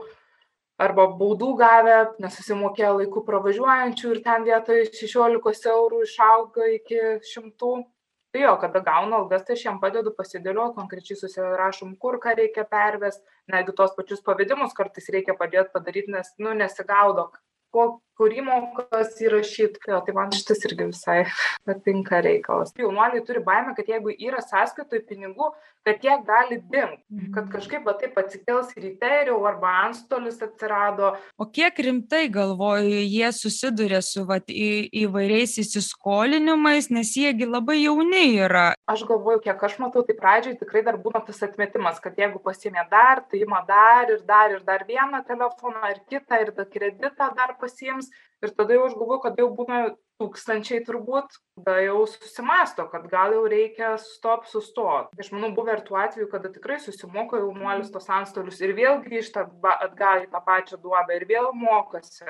[0.83, 7.01] arba baudų gavę nesusimokėję laiku pravažiuojančių ir ten vietoj šešiolikos eurų išauga iki
[7.33, 7.75] šimtų.
[8.35, 12.67] Tai jo kada gaunu algas tai aš jiem padedu pasidėliot konkrečiai susirašom kur ką reikia
[12.69, 17.31] pervest netgi tuos pačius pavedimus kartais reikia padėt padaryt nes nu nesigaudo
[17.73, 17.87] ko
[18.17, 19.79] kur įmokas įrašyt.
[19.89, 21.19] Jo tai man šitas irgi visai
[21.69, 22.75] patinka reikalas.
[22.81, 25.51] Jaunuoliai turi baimę kad jeigu yra sąskaitoj pinigų
[25.87, 26.99] kad jie gali dingt
[27.35, 27.53] kad Mhm.
[27.53, 33.29] kažkaip va taip atsikels ryte ir jau arba antstolis atsirado O kiek rimtai galvoju, jie
[33.33, 38.73] susiduria su vat, į, įvairiais įsiskolinimais, nes jiegi labai jauni yra.
[38.89, 42.89] aš galvoju kiek aš matau tai pradžioj tikrai dar būna tas atmetimas kad jeigu pasiėmė
[42.91, 47.57] dar tai ima dar ir dar ir dar vieną telefoną ir kitą ir kreditą dar
[47.61, 48.11] pasiims
[48.45, 49.87] ir tada jau aš galvoju kad jau būna
[50.21, 55.11] tūkstančiai turbūt tada jau susimąsto kad gal jau reikia stop sustot.
[55.21, 59.47] Aš manau buvę ir tų atvejų kada tikrai susimoka jaunuolis tuos antstolius ir vėl grįžta
[59.63, 62.25] ba atgal į tą pačią duobę ir vėl mokosi.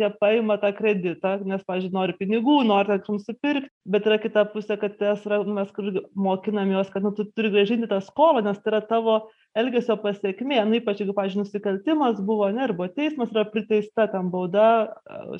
[0.00, 4.76] Jie paima tą kreditą nes pavyzdžiui nori pinigų nori ten nusipirkt bet yra kita pusė
[4.80, 8.44] kad tas yra nu mes kur mokinam juos kad nu tu turi grąžinti tą skolą
[8.44, 9.20] nes tai yra tavo
[9.58, 14.30] elgesio pasekmė nu ypač jeigu pavyzdžiui nusikaltimas buvo ane ir buvo teismas yra priteista ten
[14.30, 14.66] bauda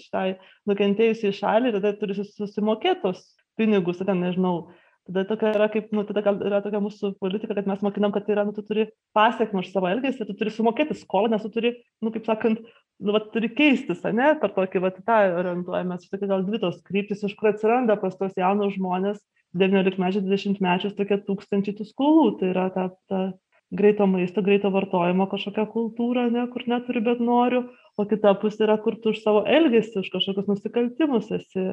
[0.02, 3.22] šitai nukentėjusiai šaliai tada turi sus susimokėt tuos
[3.60, 4.70] pinigus ten nežinau.
[5.10, 8.26] Tada tokia yra kaip nu tada gal yra tokia mūsų politika kad mes mokinam kad
[8.26, 11.50] tai yra nu tu turi pasekmę už savo elgesį tu turi sumokėti skolą nes tu
[11.54, 11.72] turi
[12.04, 12.60] nu kaip sakant
[13.00, 16.08] nu vat turi keistis ane per tokį vat tą orientuojamės.
[16.12, 19.22] Tokia gal dvi tos kryptys iš kur atsiranda pas tuos jaunus žmones
[19.56, 22.26] devyniolikmečius dvidešimtmečius tokie tūkstančiai tų skolų.
[22.38, 23.22] Tai yra ta ta
[23.70, 27.62] greito maisto greito vartojimo kažkokia kultūra ane kur neturiu bet noriu
[27.96, 31.72] o kita pusė yra kur tu už savo elgesį už kažkokius nusikaltimus esi.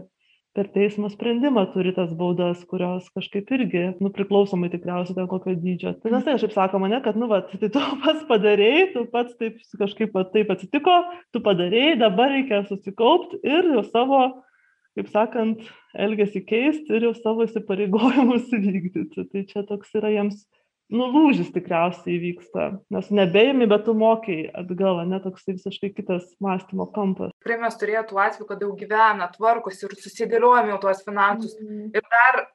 [0.57, 5.91] Per teismo sprendimą turi tas baudas kurios kažkaip irgi nu priklausomai tikriausiai ten kokio dydžio.
[6.01, 9.37] Tai nes tai kažkaip sakoma ane kad nu vat tai tu pats padarei tu pats
[9.37, 10.97] taip kažkaip va taip atsitiko
[11.33, 14.21] tu padarei dabar reikia susikaupt ir jau savo
[14.97, 15.61] kaip sakant
[15.93, 20.41] elgesį keist ir jau savo įsipareigojimus įvykdyti tai čia toks yra jiems
[20.93, 26.87] nu lūžis tikriausiai įvyksta nes nebeimi bet tu mokėjai atgal ane toksai visiškai kitas mąstymo
[26.95, 27.33] kampas.
[27.41, 31.57] Tikrai mes turėję tų atvejų kada jau gyvena tvarkosi ir susidėliojam jau tuos finansus.
[31.91, 32.45] Ir dar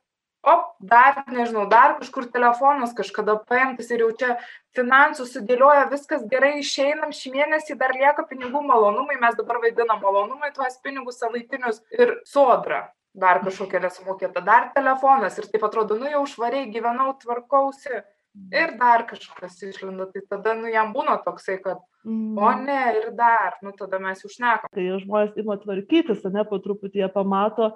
[0.42, 4.38] op dar nežinau dar kažkur telefonas kažkada paimtas ir jau čia
[4.76, 10.50] finansus sudėlioja viskas gerai išeinam šį mėnesį dar lieka pinigų malonumai mes dabar vaidinam malonumai
[10.56, 11.84] tuos pinigus savaitinius.
[11.94, 18.00] Ir sodra dar kažkokia nesumokėta dar telefonas ir taip atrodo nu jau švariai gyvenau tvarkausi
[18.34, 23.58] ir dar kažkas išlenda tai tada nu jam būna toksai kad o ne ir dar.
[23.62, 24.70] Nu tada mes jau šnekam.
[24.72, 27.72] Kai žmonės ima tvarkytis ane po truputį jie pamato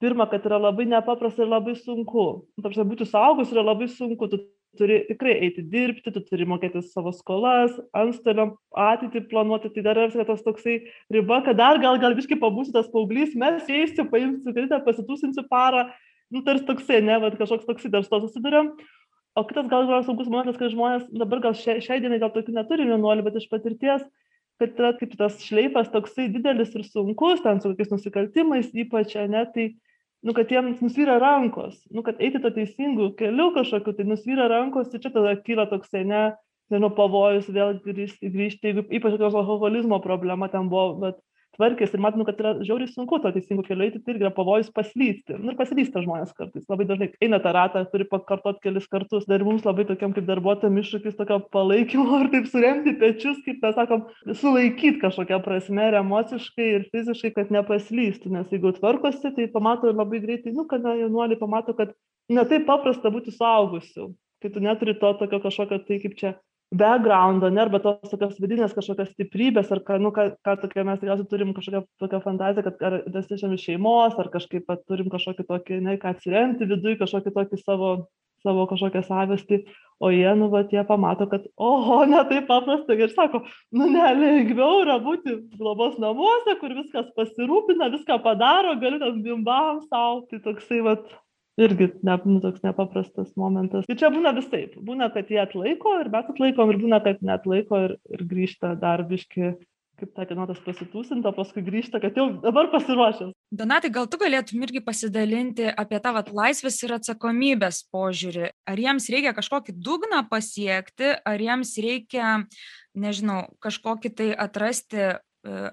[0.00, 2.46] pirma kad yra labai nepaprasta ir labai sunku.
[2.56, 4.40] Nu ta prasme būti suaugusiu yra labai sunku tu
[4.78, 10.26] turi tikrai eiti dirbti tu turi mokėti savo skolas antstoliam ateitį planuoti tai dar yra
[10.28, 10.76] tas toksai
[11.12, 15.90] riba kad dar gal gal biškį pabūsiu tas paauglys mesiu eisiu paimsiu kreditą pasitūsinsiu parą.
[16.30, 18.70] Nu tarsi toksai ane vat kažkoks toksai dar su tuo susiduriam
[19.34, 22.54] o kitas gal yra sunkus momentas kad žmonės dabar gal šiai šiai dienai gal tokių
[22.56, 24.02] neturi jaunuolių bet iš patirties
[24.60, 29.44] kad yra kaip tas šleifas toksai didelis ir sunkus ten su kokiais nusikaltimais ypač ane
[29.54, 29.66] tai
[30.26, 34.90] nu kad jiems nusvyra rankos nu kad eiti tuo teisingu keliu kažkokiu tai nusvyra rankos
[34.92, 36.22] tai čia tada kyla toksai ane
[36.70, 41.22] nežinau pavojus vėl grįžti grįžti jeigu ypač kokios alkoholizmo problema ten buvo vat
[41.56, 44.70] tvarkėsi ir matome, kad yra žiauriai sunku to teisingo keliu eiti, tai irgi yra pavojus
[44.74, 45.36] paslysti.
[45.38, 46.66] Nu, ir paslysta žmonės kartais.
[46.70, 49.26] Labai dažnai eina tą ratą, turi pakartot kelis kartus.
[49.30, 53.76] Dar mums labai tokiam kaip darbuotojam iššūkis tokio palaikymo ir taip suremti pečius, kaip mes
[53.78, 54.06] sakom,
[54.42, 58.34] sulaikyti kažkokią prasme ir emociškai, ir fiziškai, kad nepaslystų.
[58.36, 61.96] Nes jeigu tvarkosi, tai pamato labai greitai, nu, kada jaunuoliai pamato, kad
[62.30, 64.12] netaip paprasta būti suaugusiu.
[64.40, 66.30] Kai tu neturi to tokio kažkokio, tai kaip čia
[66.70, 71.00] backgroundo, ne, arba tos tokios vidinės kažkokios stiprybės, ar ką, nu, ką, ką tokia mes
[71.00, 75.48] tikriausiai turim kažkokią tokią fantaziją, kad ar desičiam iš šeimos, ar kažkaip pat, turim kažkokį
[75.48, 77.90] tokį, ne, ką atsiremti viduje, kažkokį tokį savo,
[78.46, 79.58] savo kažkokią savestį,
[80.00, 83.42] o jie, nu, va, jie pamato, kad, oho, ne taip paprasta, ir sako,
[83.74, 89.82] nu, ne, lengviau yra būti globos namuose, kur viskas pasirūpina, viską padaro, gali tas bimbam
[89.90, 90.96] savo, tai toksai, va,
[91.60, 93.88] irgi ne, nu, toks nepaprastas momentas.
[93.88, 94.76] Ir čia būna visaip.
[94.86, 99.04] Būna, kad jie atlaiko ir mes atlaikom, ir būna, kad netlaiko ir, ir grįžta dar
[99.08, 99.54] biški
[100.00, 103.34] kaip sakė, nuotas pasitūsinta, paskui grįžta, kad jau dabar pasiruošęs.
[103.52, 108.50] Donatai, gal tu galėtum irgi pasidalinti apie tą vat, laisvės ir atsakomybės požiūrį.
[108.70, 112.36] Ar jiems reikia kažkokį dugną pasiekti, ar jiems reikia,
[112.96, 115.10] nežinau, kažkokį tai atrasti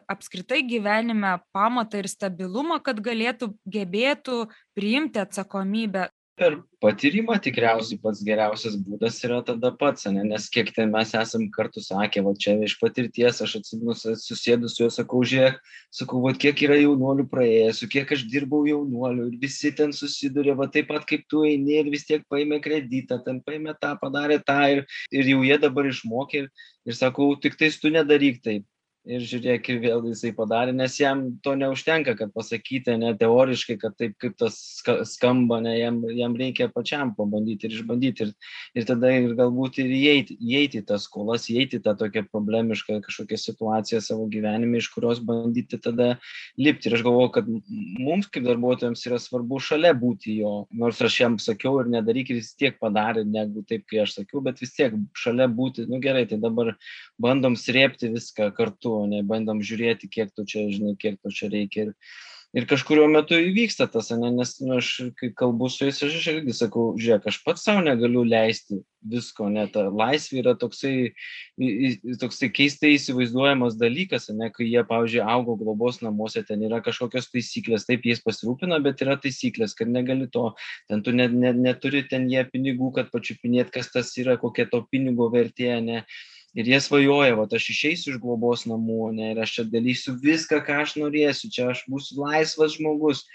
[0.08, 4.46] apskritai gyvenime pamatą ir stabilumą, kad galėtų, gebėtų
[4.78, 6.08] priimti atsakomybę.
[6.38, 6.54] Per
[6.86, 10.22] patyrimą tikriausiai pats geriausias būdas yra tada pats, ne?
[10.22, 14.84] nes kiek ten mes esam kartu sakę, va čia iš patirties aš atsimenu, susėdu su
[14.84, 15.58] juo, sakau, žiūrėk,
[15.90, 20.70] sakau, va kiek yra jaunuolių praėjęs, kiek aš dirbau jaunuolių ir visi ten susidūrė, va
[20.70, 24.62] taip pat kaip tu eini ir vis tiek paėmė kreditą, ten paėmė tą, padarė tą
[24.78, 26.50] ir, ir jau jie dabar išmokė ir,
[26.86, 28.70] ir sakau, tik tais tu nedaryk taip
[29.08, 34.18] ir žiūrėk vėl jisai padarė, nes jam to neužtenka, kad pasakyti, ne teoriškai, kad taip
[34.22, 34.58] kaip tas
[35.10, 38.28] skamba, ne, jam, jam reikia pačiam pabandyti ir išbandyti.
[38.28, 38.34] Ir,
[38.78, 44.02] ir tada ir galbūt ir įeiti, įeiti tas skolas, įeiti tą tokią problemišką kažkokią situaciją
[44.04, 46.14] savo gyvenime, iš kurios bandyti tada
[46.60, 46.92] lipti.
[46.92, 51.40] Ir aš galvoju, kad mums kaip darbuotojams yra svarbu šalia būti jo, nors aš jam
[51.42, 55.48] sakiau ir nedaryk vis tiek padarė, negu taip, kai aš sakiau, bet vis tiek šalia
[55.52, 56.76] būti, nu gerai, tai dabar
[57.22, 61.52] bandom srėpti viską kartu o ne bandom žiūrėti, kiek tu čia, žinai, kiek tu čia
[61.54, 61.88] reikia.
[61.88, 61.94] Ir,
[62.58, 66.56] ir kažkurio metu įvyksta tas, ne, nes nu, aš, kai kalbu su jais, aš irgi
[66.56, 70.94] sakau, žiūrėk, aš pats savo negaliu leisti visko, net ta laisvė yra toksai,
[72.22, 77.88] toksai keistai įsivaizduojamas dalykas, ne, kai jie, pavyzdžiui, augo globos namuose, ten yra kažkokios taisyklės,
[77.88, 80.50] taip jais pasirūpina, bet yra taisyklės, kad negali to,
[80.92, 84.84] ten tu net, net, neturi ten jie pinigų, kad pačiupinėt, kas tas yra, kokia to
[84.92, 86.04] pinigo vertė, ne
[86.56, 90.62] ir jie svajoja, va, aš išeisiu iš globos namų, ne, ir aš čia dalysiu viską,
[90.66, 93.26] ką aš norėsiu, čia aš būsiu laisvas žmogus.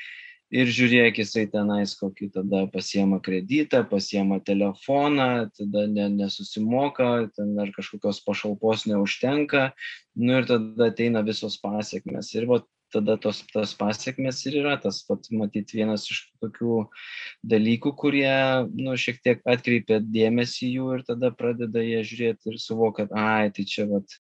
[0.53, 7.73] Ir žiūrėk, jisai tenais kokį tada pasiema kreditą, pasiema telefoną, tada ne, nesusimoka, ten ar
[7.73, 9.71] kažkokios pašalpos neužtenka,
[10.21, 12.35] nu ir tada ateina visos pasiekmes.
[12.37, 12.61] Ir va,
[12.93, 16.83] tada tos, tos pasiekmes ir yra tas, pat, matyt, vienas iš tokių
[17.55, 18.35] dalykų, kurie,
[18.77, 23.51] nu, šiek tiek atkreipia dėmesį jų ir tada pradeda jie žiūrėti ir suvokia, kad, ai,
[23.55, 24.19] tai čia, vat,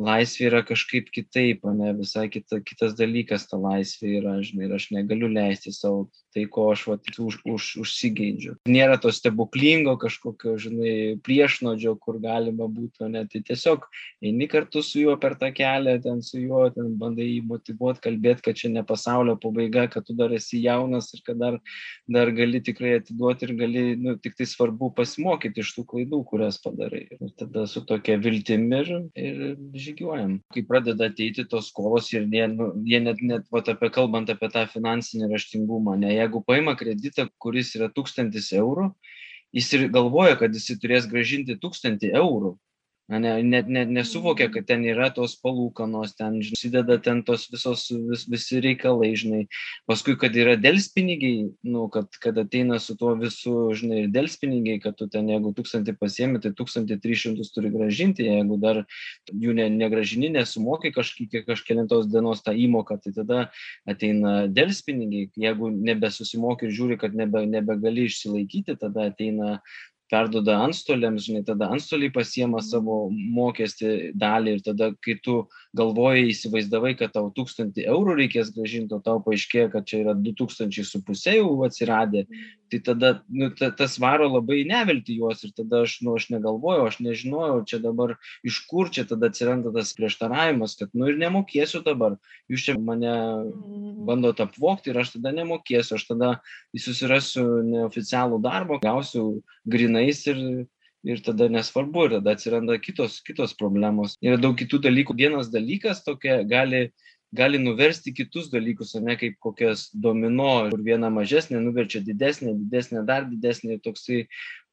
[0.00, 4.76] laisvė yra kažkaip kitaip, o ne visai kita, kitas dalykas ta laisvė yra, žinai, ir
[4.78, 8.56] aš negaliu leisti savo tai, ko aš vat, už, už, užsigeidžiu.
[8.70, 10.94] Nėra to stebuklingo kažkokio, žinai,
[11.24, 13.86] priešnodžio, kur galima būtų, ne, tai tiesiog
[14.24, 18.44] eini kartu su juo per tą kelią, ten su juo, ten bandai jį motivuoti, kalbėti,
[18.48, 21.60] kad čia ne pasaulio pabaiga, kad tu dar esi jaunas ir kad dar,
[22.10, 26.58] dar gali tikrai atiduoti ir gali, nu, tik tai svarbu pasimokyti iš tų klaidų, kurias
[26.62, 27.06] padarai.
[27.14, 29.42] Ir tada su tokia viltimi ir, ir
[29.78, 30.38] žygiuojam.
[30.54, 34.50] Kai pradeda ateiti tos skolos ir jie, nu, jie net, net vat, apie, kalbant apie
[34.52, 38.90] tą finansinį raštingumą, ne, jeigu paima kreditą, kuris yra tūkstantis eurų,
[39.54, 42.63] jis ir galvoja, kad jis turės gražinti tūkstantį eurų na,
[43.08, 48.24] ne, net ne, nesuvokia, kad ten yra tos palūkanos, ten susideda ten tos visos, vis,
[48.30, 49.42] visi reikalai, žinai.
[49.90, 55.08] Paskui, kad yra dėlspinigiai, nu, kad, kad ateina su tuo visu, žinai, dėlspinigiai, kad tu
[55.12, 58.84] ten, jeigu tūkstantį pasiemi, tai tūkstantį tris šimtus turi gražinti, jeigu dar
[59.28, 63.40] jų ne, negražini, nesumokai kažkiek kažkėlintos dienos tą įmoką, tai tada
[63.88, 69.58] ateina dėlspinigiai, jeigu nebesusimokai ir žiūri, kad nebe, nebegali išsilaikyti, tada ateina
[70.12, 75.36] perduoda antstoliams, žinai, tada antstoliai pasiema savo mokestį dalį ir tada, kai tu
[75.76, 80.34] galvojai, įsivaizdavai, kad tau tūkstantį eurų reikės gražinti, o tau paaiškėjo, kad čia yra du
[80.36, 82.26] tūkstančiai su pusė jau atsiradę,
[82.70, 86.88] tai tada nu, ta, tas varo labai nevilti juos ir tada aš, nu, aš negalvojau,
[86.90, 91.84] aš nežinojau, čia dabar iš kur čia tada atsiranda tas prieštaravimas, kad, nu ir nemokėsiu
[91.86, 92.18] dabar,
[92.50, 94.04] jūs čia mane mhm.
[94.08, 96.32] bandot apvokti ir aš tada nemokėsiu, aš tada
[96.74, 99.42] susirasiu neoficialų darbą, gausiu
[99.94, 100.66] grinais ir,
[101.04, 104.16] ir tada nesvarbu, ir tada atsiranda kitos, kitos problemos.
[104.22, 105.14] Yra daug kitų dalykų.
[105.16, 106.90] Vienas dalykas tokia gali
[107.34, 113.02] gali nuversti kitus dalykus, o ne kaip kokias domino, kur viena mažesnė nuverčia didesnė, didesnė
[113.02, 114.28] dar didesnė, toksai,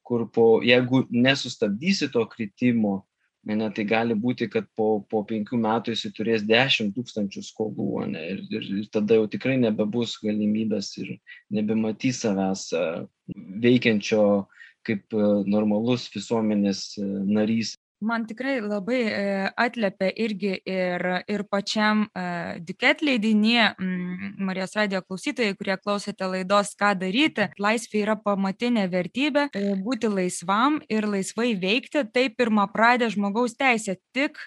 [0.05, 2.99] kur po, jeigu nesustabdysi to kritimo,
[3.49, 8.27] ne, tai gali būti, kad po, po penkių metų jis turės dešimt tūkstančių skolų, ne,
[8.36, 11.15] ir, ir, ir tada jau tikrai nebebus galimybės ir
[11.49, 12.67] nebematys savęs
[13.65, 14.23] veikiančio
[14.88, 15.17] kaip
[15.48, 19.24] normalus visuomenės narys man tikrai labai e,
[19.58, 22.24] atliepia irgi ir, ir pačiam e,
[22.65, 23.56] Diket leidinį,
[24.41, 27.48] Marijos radijo klausytojai, kurie klausėte laidos, ką daryti.
[27.62, 34.00] Laisvė yra pamatinė vertybė, e, būti laisvam ir laisvai veikti, tai pirmą pradė žmogaus teisė.
[34.15, 34.39] Tik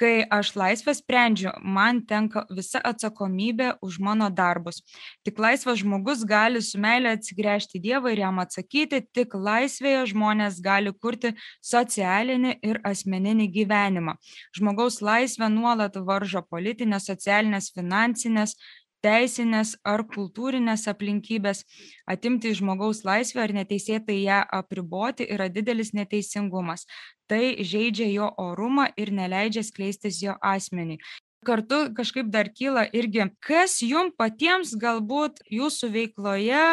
[0.00, 4.80] kai aš laisvę sprendžiu, man tenka visa atsakomybė už mano darbus.
[5.26, 10.92] Tik laisvas žmogus gali su meilė atsigręžti Dievą ir jam atsakyti, tik laisvėje žmonės gali
[10.96, 11.34] kurti
[11.72, 14.16] socialinį ir asmeninį gyvenimą.
[14.56, 18.56] Žmogaus laisvę nuolat varžo politinės, socialinės, finansinės,
[19.04, 21.64] teisinės ar kultūrinės aplinkybės,
[22.10, 26.86] atimti iš žmogaus laisvę ar neteisėtai ją apriboti yra didelis neteisingumas.
[27.30, 31.00] Tai žaidžia jo orumą ir neleidžia skleistis jo asmeniui.
[31.46, 36.64] Kartu kažkaip dar kyla irgi, kas jums patiems galbūt jūsų veikloje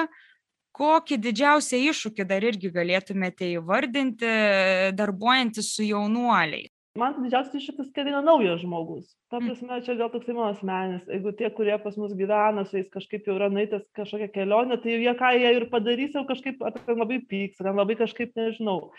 [0.78, 4.34] kokį didžiausią iššūkį dar irgi galėtumėte įvardinti,
[4.98, 6.77] darbuojantis su jaunuoliais?
[6.99, 9.10] Man didžiausias iššūkis, kad yra naujas žmogus.
[9.31, 9.49] Ta mm.
[9.49, 11.03] prasme, čia gal toksai mano asmenis.
[11.12, 14.97] Jeigu tie, kurie pas mus gyvena, su jais kažkaip jau yra naitęs kažkokią kelionę, tai
[14.97, 18.89] jie ką jie ir padarys, jau kažkaip labai pyks, gan labai kažkaip nežinau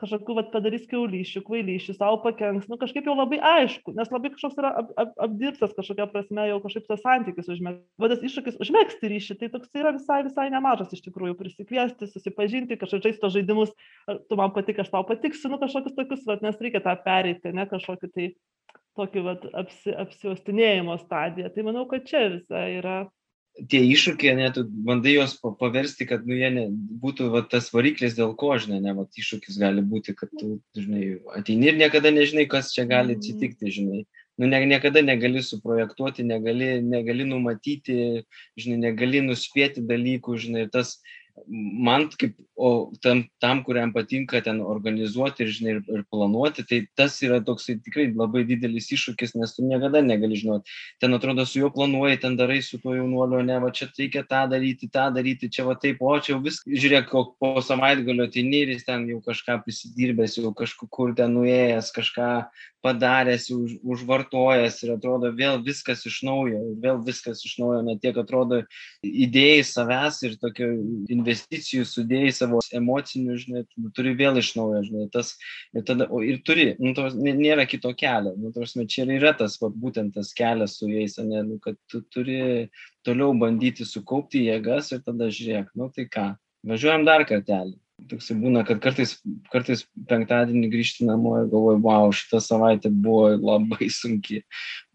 [0.00, 4.58] kažkokių vat, padarys kiaulyšių, kvailyšių, savo pakenks, nu kažkaip jau labai aišku, nes labai kažkoks
[4.60, 7.84] yra ap, ap, apdirbtas kažkokia prasme, jau kažkaip tas santykis užmėgti.
[8.00, 13.20] Vadas iššūkis užmėgsti ryšį, tai toks yra visai, visai nemažas iš tikrųjų, prisikviesti, susipažinti, kažkokiais
[13.20, 13.74] to žaidimus,
[14.08, 17.68] tu man patik, aš tau patiksiu, nu kažkokius tokius, vat, nes reikia tą pereiti, ne
[17.70, 18.32] kažkokį tai
[18.98, 21.52] tokį vat, apsi, apsiostinėjimo stadiją.
[21.54, 23.00] Tai manau, kad čia visai yra
[23.68, 26.64] tie iššūkiai, net bandai juos paversti, kad nu, jie ne,
[27.02, 31.18] būtų va, tas variklis, dėl ko, žinai, ne, va, iššūkis gali būti, kad tu, žinai,
[31.36, 34.04] ateini ir niekada nežinai, kas čia gali atsitikti, žinai.
[34.40, 38.24] Nu, ne, niekada negali suprojektuoti, negali, negali numatyti,
[38.56, 40.96] žinai, negali nuspėti dalykų, žinai, ir tas
[41.48, 46.80] man kaip, o tam, tam, kuriam patinka ten organizuoti ir, žinai, ir, ir planuoti, tai
[46.98, 50.68] tas yra toksai tikrai labai didelis iššūkis, nes tu niekada negali žinoti.
[51.00, 54.44] Ten atrodo, su juo planuoji, ten darai su tuo jaunuoliu, ne, va čia reikia tą
[54.52, 58.74] daryti, tą daryti, čia va taip, o čia jau vis, žiūrėk, po savaitgalio ateini ir
[58.74, 62.30] jis ten jau kažką prisidirbęs, jau kažkur ten nuėjęs, kažką
[62.80, 68.16] padaręs, už, užvartojęs ir atrodo vėl viskas iš naujo, vėl viskas iš naujo, net tiek
[68.16, 68.62] atrodo
[69.04, 70.70] idėjai savęs ir tokio
[71.12, 75.34] investicijų sudėjai savo emocinių, žinai, tu turi vėl iš naujo, žinai, tas
[75.76, 79.34] ir tada, o ir turi, nu, tos, nėra kito kelio, nu, tos, čia ir yra
[79.36, 82.40] tas, va, būtent tas kelias su jais, ne, nu, kad tu turi
[83.06, 86.26] toliau bandyti sukaupti jėgas ir tada žiūrėk, nu tai ką,
[86.70, 89.16] važiuojam dar kartelį toksai būna, kad kartais,
[89.52, 94.40] kartais penktadienį grįžti namo ir galvoju, wow, šitą savaitę buvo labai sunki,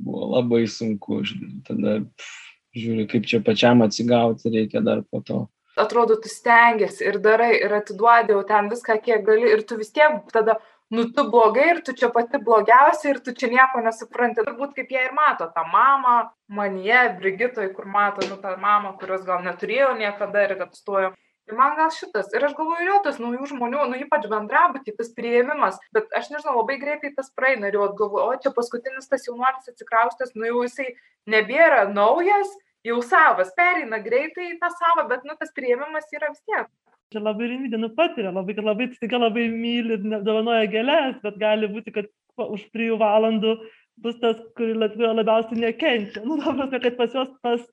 [0.01, 1.21] buvo labai sunku,
[1.67, 2.39] tada pff,
[2.75, 5.45] žiūri, kaip čia pačiam atsigauti reikia dar po to.
[5.83, 9.91] Atrodo, tu stengiasi ir darai ir atiduodi jau ten viską, kiek gali ir tu vis
[9.91, 10.55] tiek tada,
[10.95, 14.45] nu tu blogai ir tu čia pati blogiausia ir tu čia nieko nesupranti.
[14.47, 16.15] Turbūt kaip jie ir mato tą mamą,
[16.47, 21.11] manie, Brigitoj, kur mato, nu tą mamą, kurios gal neturėjo niekada ir kad stojo
[21.45, 25.11] tai man gal šitas ir aš galvoju jo tas naujų žmonių nu ypač bendrabuty tas
[25.17, 29.27] priėmimas bet aš nežinau labai greitai tas praeina ir jau galvoju o čia paskutinis tas
[29.27, 30.87] jaunuolis atsikraustęs nu jau jisai
[31.29, 32.49] nebėra naujas
[32.85, 36.69] jau savas pereina greitai į tą savą bet nu tas priėmimas yra vis tiek.
[37.13, 41.69] Čia labai rimydė nu patiria labai labai staiga labai myli ir dovanoja gėles bet gali
[41.71, 43.55] būti kad už trijų valandų
[44.03, 46.25] bus tas kuri labiausiai nekenčia.
[46.25, 47.63] Nu prasme kad pas juos tas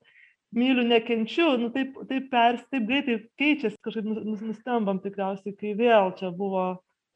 [0.52, 4.08] myliu, nekenčiu, nu, taip, taip, pers, taip greitai keičiasi, kažkaip
[4.44, 6.66] nustembam tikriausiai, kai vėl čia buvo,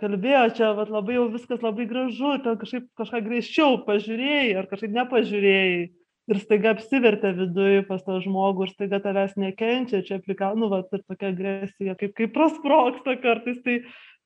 [0.00, 4.96] kalbėjo, čia vat, labai jau viskas labai gražu, ten kažkaip kažką greičiau pažiūrėjai ar kažkaip
[4.96, 5.84] nepažiūrėjai
[6.30, 10.82] ir staiga apsivertė viduje pas tą žmogų ir staiga tavęs nekenčia, čia aplika, nu, va,
[10.90, 13.80] ir tokia agresija, kaip, kaip prasproksta kartais, tai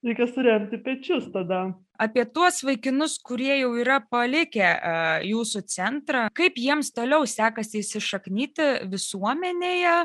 [0.05, 1.65] reikia suremti pečius tada
[2.01, 4.69] apie tuos vaikinus, kurie jau yra palikę
[5.29, 9.97] jūsų centrą, kaip jiems toliau sekasi įsišaknyti visuomenėje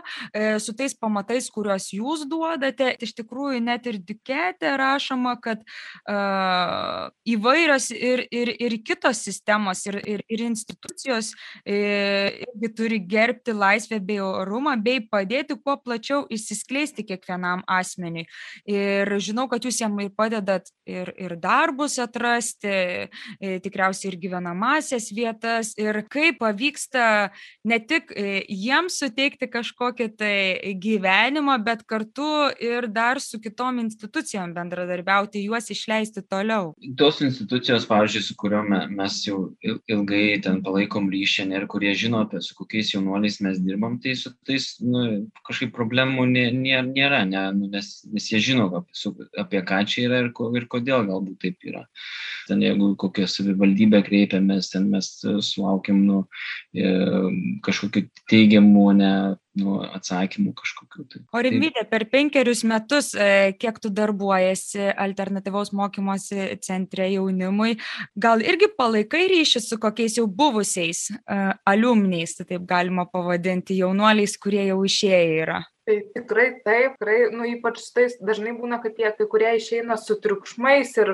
[0.64, 2.92] su tais pamatais, kuriuos jūs duodate.
[3.06, 10.02] Iš tikrųjų, net ir dikete rašoma, kad uh, įvairios ir, ir, ir kitos sistemos ir,
[10.04, 11.32] ir, ir institucijos
[11.66, 18.28] irgi turi gerbti laisvę bei orumą, bei padėti kuo plačiau įsiskleisti kiekvienam asmeniui.
[18.68, 23.10] Ir žinau, kad jūs jam ir padedat ir, ir darbus atrasti,
[23.40, 27.32] tikriausiai ir gyvenamasias vietas ir kaip pavyksta
[27.66, 28.12] ne tik
[28.50, 36.26] jiems suteikti kažkokį tai gyvenimą, bet kartu ir dar su kitom institucijom bendradarbiauti, juos išleisti
[36.30, 36.74] toliau.
[36.98, 42.42] Tos institucijos, pavyzdžiui, su kuriuo mes jau ilgai ten palaikom ryšį ir kurie žino, apie
[42.42, 47.44] su kokiais jaunuoliais mes dirbam, tai su tais nu, kažkaip problemų nė, nė, nėra, ne,
[47.58, 51.40] nu, nes, nes jie žino, apie, apie ką čia yra ir, ko, ir kodėl galbūt
[51.44, 51.86] taip yra.
[52.48, 56.20] Ten jeigu kokią savivaldybę kreipiamės, ten mes sulaukiam nu,
[56.78, 56.94] e,
[57.66, 59.12] kažkokiu teigiamu, ne
[59.60, 61.06] nu, atsakymų kažkokiu.
[61.10, 61.22] Tai.
[61.36, 67.78] O Rimvidė, per penkerius metus, e, kiek tu darbuojasi alternatyvaus mokymosi centre jaunimui,
[68.16, 74.36] gal irgi palaikai ryšį su kokiais jau buvusiais uh, aliumniais, tai taip galima pavadinti, jaunuoliais,
[74.42, 75.64] kurie jau išėję yra?
[75.86, 80.16] Tai tikrai taip, tikrai, nu, ypač tais dažnai būna, kad jie kai kurie išeina su
[80.18, 81.12] triukšmais ir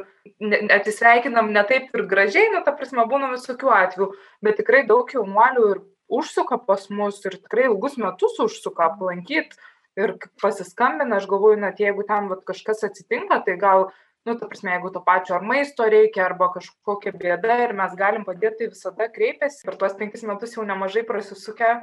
[0.71, 4.07] atsisveikinam ne taip ir gražiai, nu, ta prasme, būna visokių atvejų,
[4.47, 5.83] bet tikrai daug jaunuolių ir
[6.21, 9.57] užsuka pas mus ir tikrai ilgus metus užsuka aplankyt
[9.99, 13.89] ir pasiskambina, aš galvoju, net jeigu ten vat, kažkas atsitinka, tai gal,
[14.23, 18.23] nu, ta prasme, jeigu to pačio ar maisto reikia, arba kažkokia bėda ir mes galim
[18.27, 19.65] padėti, tai visada kreipiasi.
[19.67, 21.81] Per tuos penkis metus jau nemažai prasisukę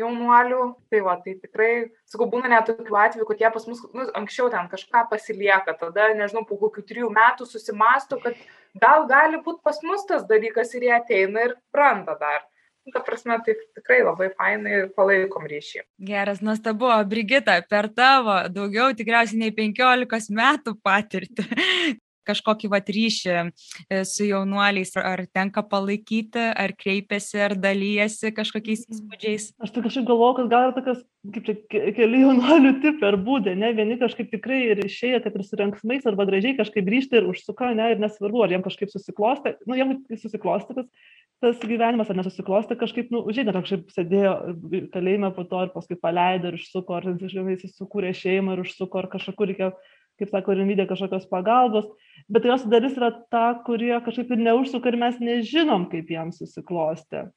[0.00, 0.62] jaunuolių.
[0.92, 1.70] Tai va, tai tikrai,
[2.10, 6.10] sakau, būna net tokių atvejų, kad jie pas mus nu, anksčiau ten kažką pasilieka, tada,
[6.18, 8.44] nežinau, po kokių trijų metų susimastų, kad
[8.82, 12.44] gal gali būti pas mus tas dalykas ir jie ateina ir randa dar
[12.92, 15.80] ta prasme, tai tikrai labai fainai ir palaikom ryšį.
[16.06, 21.46] Geras, nuostabu, Brigita, per tavo daugiau tikriausiai nei 15 metų patirtį
[22.26, 29.50] kažkokį vat ryšį e, su jaunuoliais, ar tenka palaikyti, ar kreipiasi, ar dalyjasi kažkokiais įspūdžiais?
[29.62, 31.02] Aš tai kažkaip galvoju, kad gal yra tokios,
[31.34, 31.56] kaip čia,
[31.98, 36.06] keli jaunuolių tipai ar būdai, ne, vieni kažkaip tikrai ir išėję, kad ir su renksmais,
[36.08, 40.24] arba gražiai kažkaip grįžti ir užsuka, ne, ir nesvarbu, ar jiems kažkaip susiklostė, nu, jiems
[40.24, 40.90] susiklostė tas
[41.42, 44.32] tas gyvenimas ar nesusiklostė kažkaip, nu, žinai, kažkaip sėdėjo
[44.94, 49.10] kalėjime po to ir paskui paleido ir užsuko, ar jis sukūrė šeimą ir užsuko, ar
[49.12, 49.70] kažkur reikia,
[50.20, 51.88] kaip sako, rimvidė kažkokios pagalbos,
[52.32, 57.28] bet jos dalis yra ta, kurie kažkaip ir neužsuka ir mes nežinom, kaip jam susiklostė.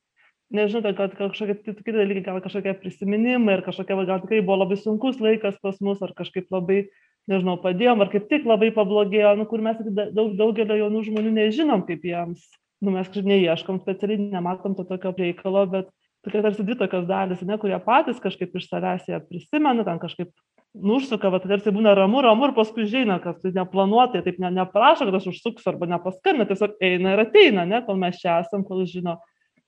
[0.49, 4.79] Nežinau, tai kad kažkokie kiti dalykai, gal kažkokie prisiminimai ir kažkokie, gal tikrai buvo labai
[4.81, 6.87] sunkus laikas pas mus, ar kažkaip labai,
[7.29, 11.85] nežinau, padėjom, ar kaip tik labai pablogėjo, nu, kur mes daug, daugelio jaunų žmonių nežinom,
[11.85, 12.47] kaip jiems
[12.81, 15.89] nu, mes kažkaip neieškom specialiai, nematom to tokio reikalo, bet
[16.25, 20.31] tokia tarsi dvi tokios dalis, ne, kurie patys kažkaip iš savęs ją prisimena, ten kažkaip
[20.77, 25.07] nušsuka, bet tarsi būna ramu, ramu ir paskui žina, kad tai neplanuotai, taip ne, neprašo,
[25.07, 28.85] kad aš užsuksiu arba nepaskambina, tiesiog eina ir ateina, ne, kol mes čia esam, kol
[28.89, 29.17] žino,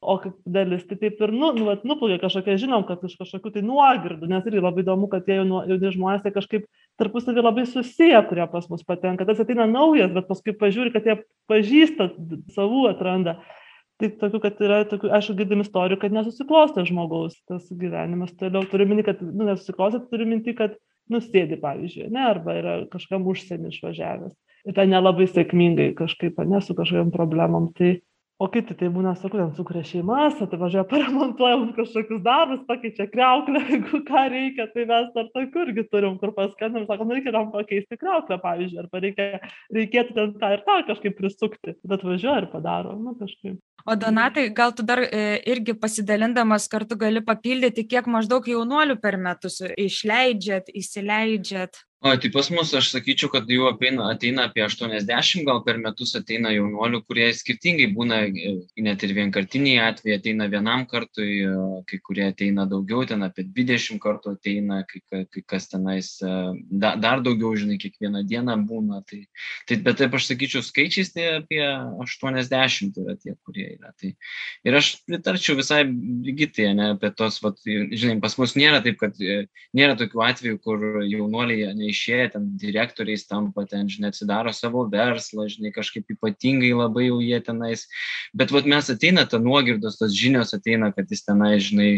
[0.01, 3.63] o kaip dalis tai taip ir nu, nu, nuplaukia kažkokia, žinom, kad iš kažkokių tai
[3.65, 6.65] nuogirdų, nes irgi labai įdomu, kad tie jauni žmonės tai kažkaip
[7.01, 9.27] tarpusavį labai susiję, kurie pas mus patenka.
[9.29, 11.19] Tas ateina naujas, bet paskui pažiūri, kad jie
[11.51, 12.09] pažįsta
[12.55, 13.37] savų atranda.
[14.01, 18.33] Tai tokių, kad yra tokių, aišku, girdim istorijų, kad nesusiklostė žmogaus tas gyvenimas.
[18.39, 20.79] Toliau turiu minti, kad nu, nesusiklostė, turiu minti, kad
[21.11, 24.33] nusėdi, pavyzdžiui, ne, arba yra kažkam užsienį išvažiavęs.
[24.69, 27.71] Ir ten nelabai sėkmingai kažkaip, ne, su kažkokiam problemom.
[27.77, 27.95] Tai
[28.41, 33.61] o kiti tai būna sakau ten sukuria šeimas atvažiuoja paremontuoja mums kažkokius darbus pakeičia kriauklę
[33.69, 37.51] jeigu ką reikia tai mes dar tokių irgi turim kur paskambinam sakom nu reikia tam
[37.53, 39.27] pakeisti kriauklę pavyzdžiui arba reikia
[39.77, 44.51] reikėtų ten tą ir tą kažkaip prisukti tada atvažiuoja ir padaro nu kažkaip O Donatai,
[44.53, 50.69] gal tu dar e, irgi pasidalindamas kartu gali papildyti, kiek maždaug jaunuolių per metus išleidžiat,
[50.69, 51.81] įsileidžiat?
[52.03, 56.15] O, tai pas mus aš sakyčiau, kad jų ateina, ateina apie 80, gal per metus
[56.17, 61.51] ateina jaunuolių, kurie skirtingai būna, e, net ir vienkartiniai atvejai ateina vienam kartui, e,
[61.85, 66.31] kai kurie ateina daugiau, ten apie 20 kartų ateina, kai, kai kas tenais e,
[66.71, 69.03] da, dar daugiau, žinai, kiekvieną dieną būna.
[69.05, 69.21] Tai,
[69.69, 73.93] tai, bet taip aš sakyčiau, skaičiais tai apie 80 yra tie, kurie yra.
[74.01, 74.15] Tai,
[74.65, 79.21] ir aš pritarčiau visai lygitai, ne, apie tos, vat, žinai, pas mus nėra taip, kad
[79.21, 85.47] nėra tokių atvejų, kur jaunuoliai ne, išėję ten direktoriais tampa, ten, žinai, atsidaro savo verslą,
[85.51, 87.85] žinai, kažkaip ypatingai labai jau jie tenais.
[88.37, 91.89] Bet vat mes ateina ta nuogirdos, tos žinios ateina, kad jis tenai, žinai,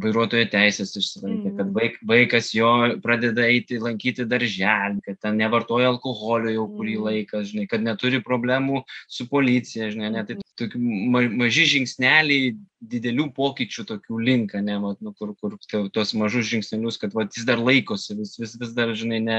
[0.00, 1.76] vairuotojo teisės išsilaikė, kad mm.
[1.76, 2.72] vaik, vaikas jo
[3.04, 7.08] pradeda eiti, lankyti darželį, kad ten nevartoja alkoholio jau kurį mm.
[7.08, 13.28] laiką, žinai, kad neturi problemų su policija, žinai, net tai tokie ma, maži žingsneliai didelių
[13.34, 15.56] pokyčių tokių link, ne, vat, nu, kur, kur
[15.94, 19.37] tuos mažus žingsnelius, kad vat, jis dar laikosi, vis, vis, vis dar, žinai, ne,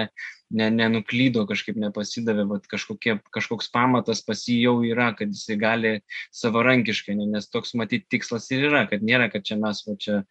[0.49, 5.93] ne, nenuklydo, kažkaip nepasidavė, vat, kažkokie, kažkoks pamatas pas jį jau yra, kad jis gali
[6.35, 10.21] savarankiškai, ne, nes toks matyti tikslas ir yra, kad nėra, kad čia mes va, čia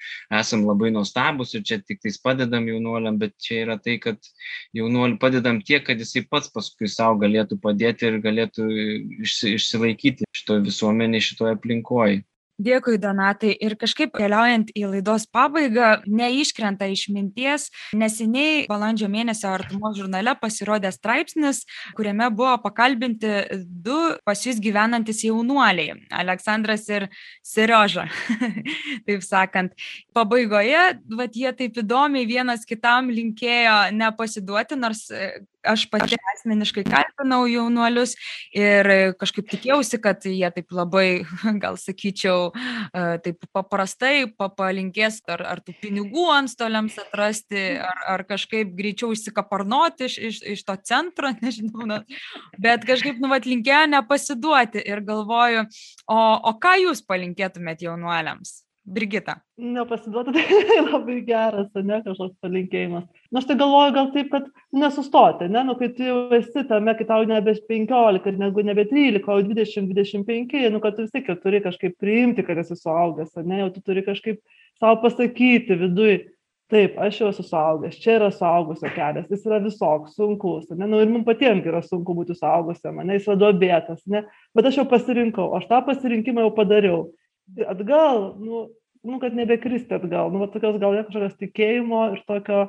[0.41, 4.19] esam labai nuostabus ir čia tik tais padedam jaunuoliam, bet čia yra tai, kad
[4.77, 8.67] jaunuoliam padedam tiek, kad jisai pats paskui savo galėtų padėti ir galėtų
[9.27, 12.25] išsi, išsilaikyti šitoje visuomenėje, šitoje aplinkoje.
[12.59, 13.53] Dėkui, Donatai.
[13.63, 20.91] Ir kažkaip keliaujant į laidos pabaigą, neiškrenta iš minties, neseniai balandžio mėnesio artumo žurnale pasirodė
[20.91, 21.63] straipsnis,
[21.95, 23.31] kuriame buvo pakalbinti
[23.63, 27.07] du pas jūs gyvenantis jaunuoliai- Aleksandras ir
[27.47, 28.09] Serioža.
[29.07, 29.79] taip sakant.
[30.11, 35.07] Pabaigoje, vat jie taip įdomiai vienas kitam linkėjo nepasiduoti, nors
[35.67, 38.15] aš pati asmeniškai kalbinau jaunuolius
[38.57, 38.89] ir
[39.19, 41.25] kažkaip tikėjausi, kad jie taip labai,
[41.63, 42.53] gal sakyčiau,
[43.25, 50.19] taip paprastai palinkės ar, ar tų pinigų antstoliams atrasti, ar, ar kažkaip greičiau išsikaparnoti iš,
[50.31, 52.03] iš, iš to centro, nežinau, na,
[52.61, 55.67] bet kažkaip nuvat linkėjo nepasiduoti ir galvoju,
[56.07, 58.68] o, o ką jūs palinkėtumėt jaunuoliams?
[58.89, 59.35] Brigita.
[59.59, 60.33] Nepasiduoti,
[60.69, 63.05] tai labai geras, ne kažkoks palinkėjimas.
[63.29, 66.95] Na, aš tai galvoju gal taip, kad nesustoti, ne, nu, kai tu jau esi tame,
[66.97, 71.29] kai tau nebe 15 ir negu nebe 13, o 20-25, nu, kad tu vis tiek
[71.43, 74.41] turi kažkaip priimti, kad esi suaugęs, ne, jau tu turi kažkaip
[74.81, 76.17] savo pasakyti vidui,
[76.73, 81.05] taip, aš jau esu suaugęs, čia yra suaugusio kelias, jis yra visoks, sunkus, ne, nu,
[81.05, 84.25] ir mums patiems yra sunku būti suaugusiam, ne, jis yra duobėtas, ne,
[84.57, 87.09] bet aš jau pasirinkau, aš tą pasirinkimą jau padariau
[87.69, 88.67] atgal, nu,
[89.07, 92.67] nu kad nebekristi atgal, nu, va, tokios gal kažkokios tikėjimo ir tokio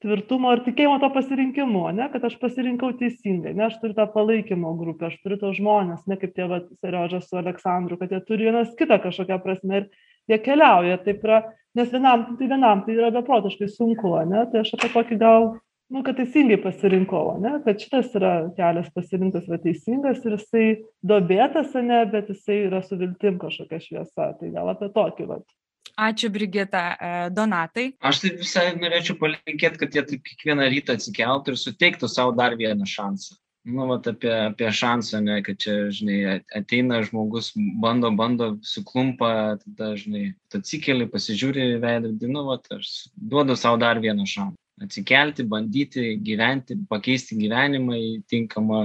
[0.00, 4.72] tvirtumo ir tikėjimo to pasirinkimu, ne, kad aš pasirinkau teisingai, ne, aš turiu tą palaikymo
[4.78, 8.72] grupę, aš turiu tos žmonės, ne kaip tėvas Seriožas su Aleksandru, kad jie turi vienas
[8.78, 9.90] kitą kažkokią prasme ir
[10.30, 11.42] jie keliauja, taip yra,
[11.76, 15.50] nes vienam, tai vienam tai yra beprotiškai sunku, ne, tai aš apie tokį gal
[15.90, 20.66] nu kad teisingai pasirinkau ane kad šitas yra kelias pasirinktas yra teisingas ir jisai
[21.12, 25.46] duobėtas ane bet jisai yra su viltim kažkokia šviesa tai gal apie tokį vat
[26.00, 26.80] Ačiū, Brigita.
[26.96, 27.90] E, Donatai.
[28.08, 32.54] Aš tai visai norėčiau palinkėti, kad jie taip kiekvieną rytą atsikeltų ir suteiktų savo dar
[32.56, 33.36] vieną šansą.
[33.68, 37.50] Nu, vat apie, apie šansą, ne, kad čia, žinai, ateina žmogus,
[37.82, 44.00] bando, bando, suklumpa, tada, žinai, atsikeli, pasižiūri į veidrodį, nu, vat, aš duodu savo dar
[44.00, 48.82] vieną šansą atsikelti, bandyti gyventi, pakeisti gyvenimą į tinkamą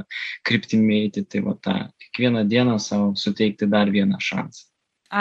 [0.48, 1.26] kryptimį eiti.
[1.30, 4.68] Tai va tą kiekvieną dieną savo suteikti dar vieną šansą.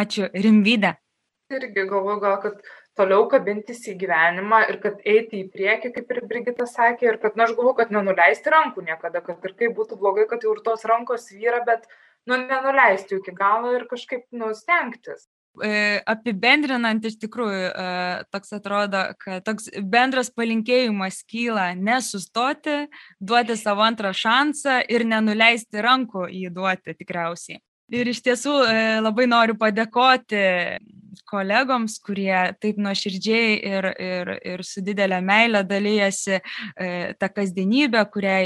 [0.02, 0.94] Ačiū, Rimvyda.
[1.52, 2.62] Irgi galvoju, gal kad
[2.98, 7.36] toliau kabintis į gyvenimą ir kad eiti į priekį, kaip ir Brigita sakė, ir kad,
[7.36, 10.62] na, aš galvoju, kad nenuleisti rankų niekada, kad ir kaip būtų blogai, kad jau ir
[10.66, 11.86] tos rankos vyra, bet,
[12.30, 15.26] nu, nenuleisti jų iki galo ir kažkaip, nu, stengtis.
[15.26, 15.33] E,
[16.10, 22.88] apibendrinant iš tikrųjų, e, toks atrodo, kad toks bendras palinkėjimas kyla nesustoti,
[23.20, 27.60] duoti savo antrą šansą ir nenuleisti rankų jį duoti tikriausiai.
[27.92, 30.44] Ir iš tiesų e, labai noriu padėkoti
[31.28, 36.42] kolegoms, kurie taip nuoširdžiai ir, ir, ir su didelė meilė dalyjasi e,
[37.18, 38.36] tą kasdienybę, kurią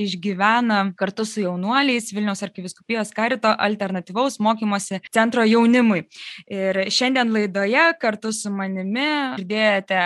[0.00, 6.04] išgyvena kartu su jaunuoliais Vilniaus arkiviskupijos karito alternatyvaus mokymosi centro jaunimui.
[6.50, 10.00] Ir šiandien laidoje kartu su manimi girdėjote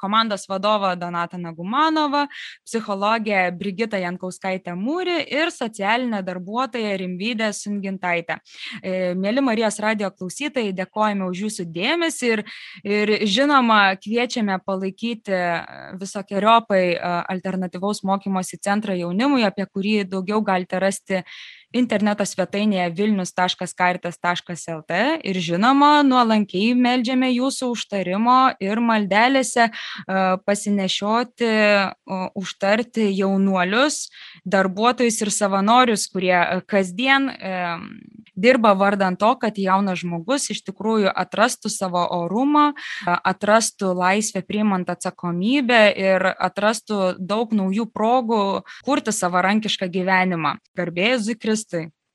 [0.00, 2.26] komandos vadovą Donatą Nagumanovą,
[2.66, 8.38] psichologę Brigitą Jankauskaitę Mūrį ir socialinę darbuotoją Rimvydę Sungintaitę savaitę.
[8.82, 12.44] E, mėly Marijos radio klausytojai, dėkojame už jūsų dėmesį ir,
[12.84, 15.32] ir žinoma, kviečiame palaikyti
[15.98, 16.98] visokiojopai
[17.28, 21.22] alternatyvaus mokymosi centrą jaunimui, apie kurį daugiau galite rasti
[21.76, 29.68] interneto svetainėje vilnius.karitas.lt ir žinoma, nuolankiai meldžiame jūsų užtarimo ir maldelėse
[30.48, 31.50] pasinešioti,
[32.38, 34.06] užtarti jaunuolius,
[34.48, 36.38] darbuotojus ir savanorius, kurie
[36.68, 37.28] kasdien
[38.38, 42.70] dirba vardan to, kad jaunas žmogus iš tikrųjų atrastų savo orumą,
[43.04, 48.42] atrastų laisvę priimant atsakomybę ir atrastų daug naujų progų
[48.86, 50.56] kurti savarankišką gyvenimą.
[50.78, 51.18] Garbėjai
[51.64, 51.92] thing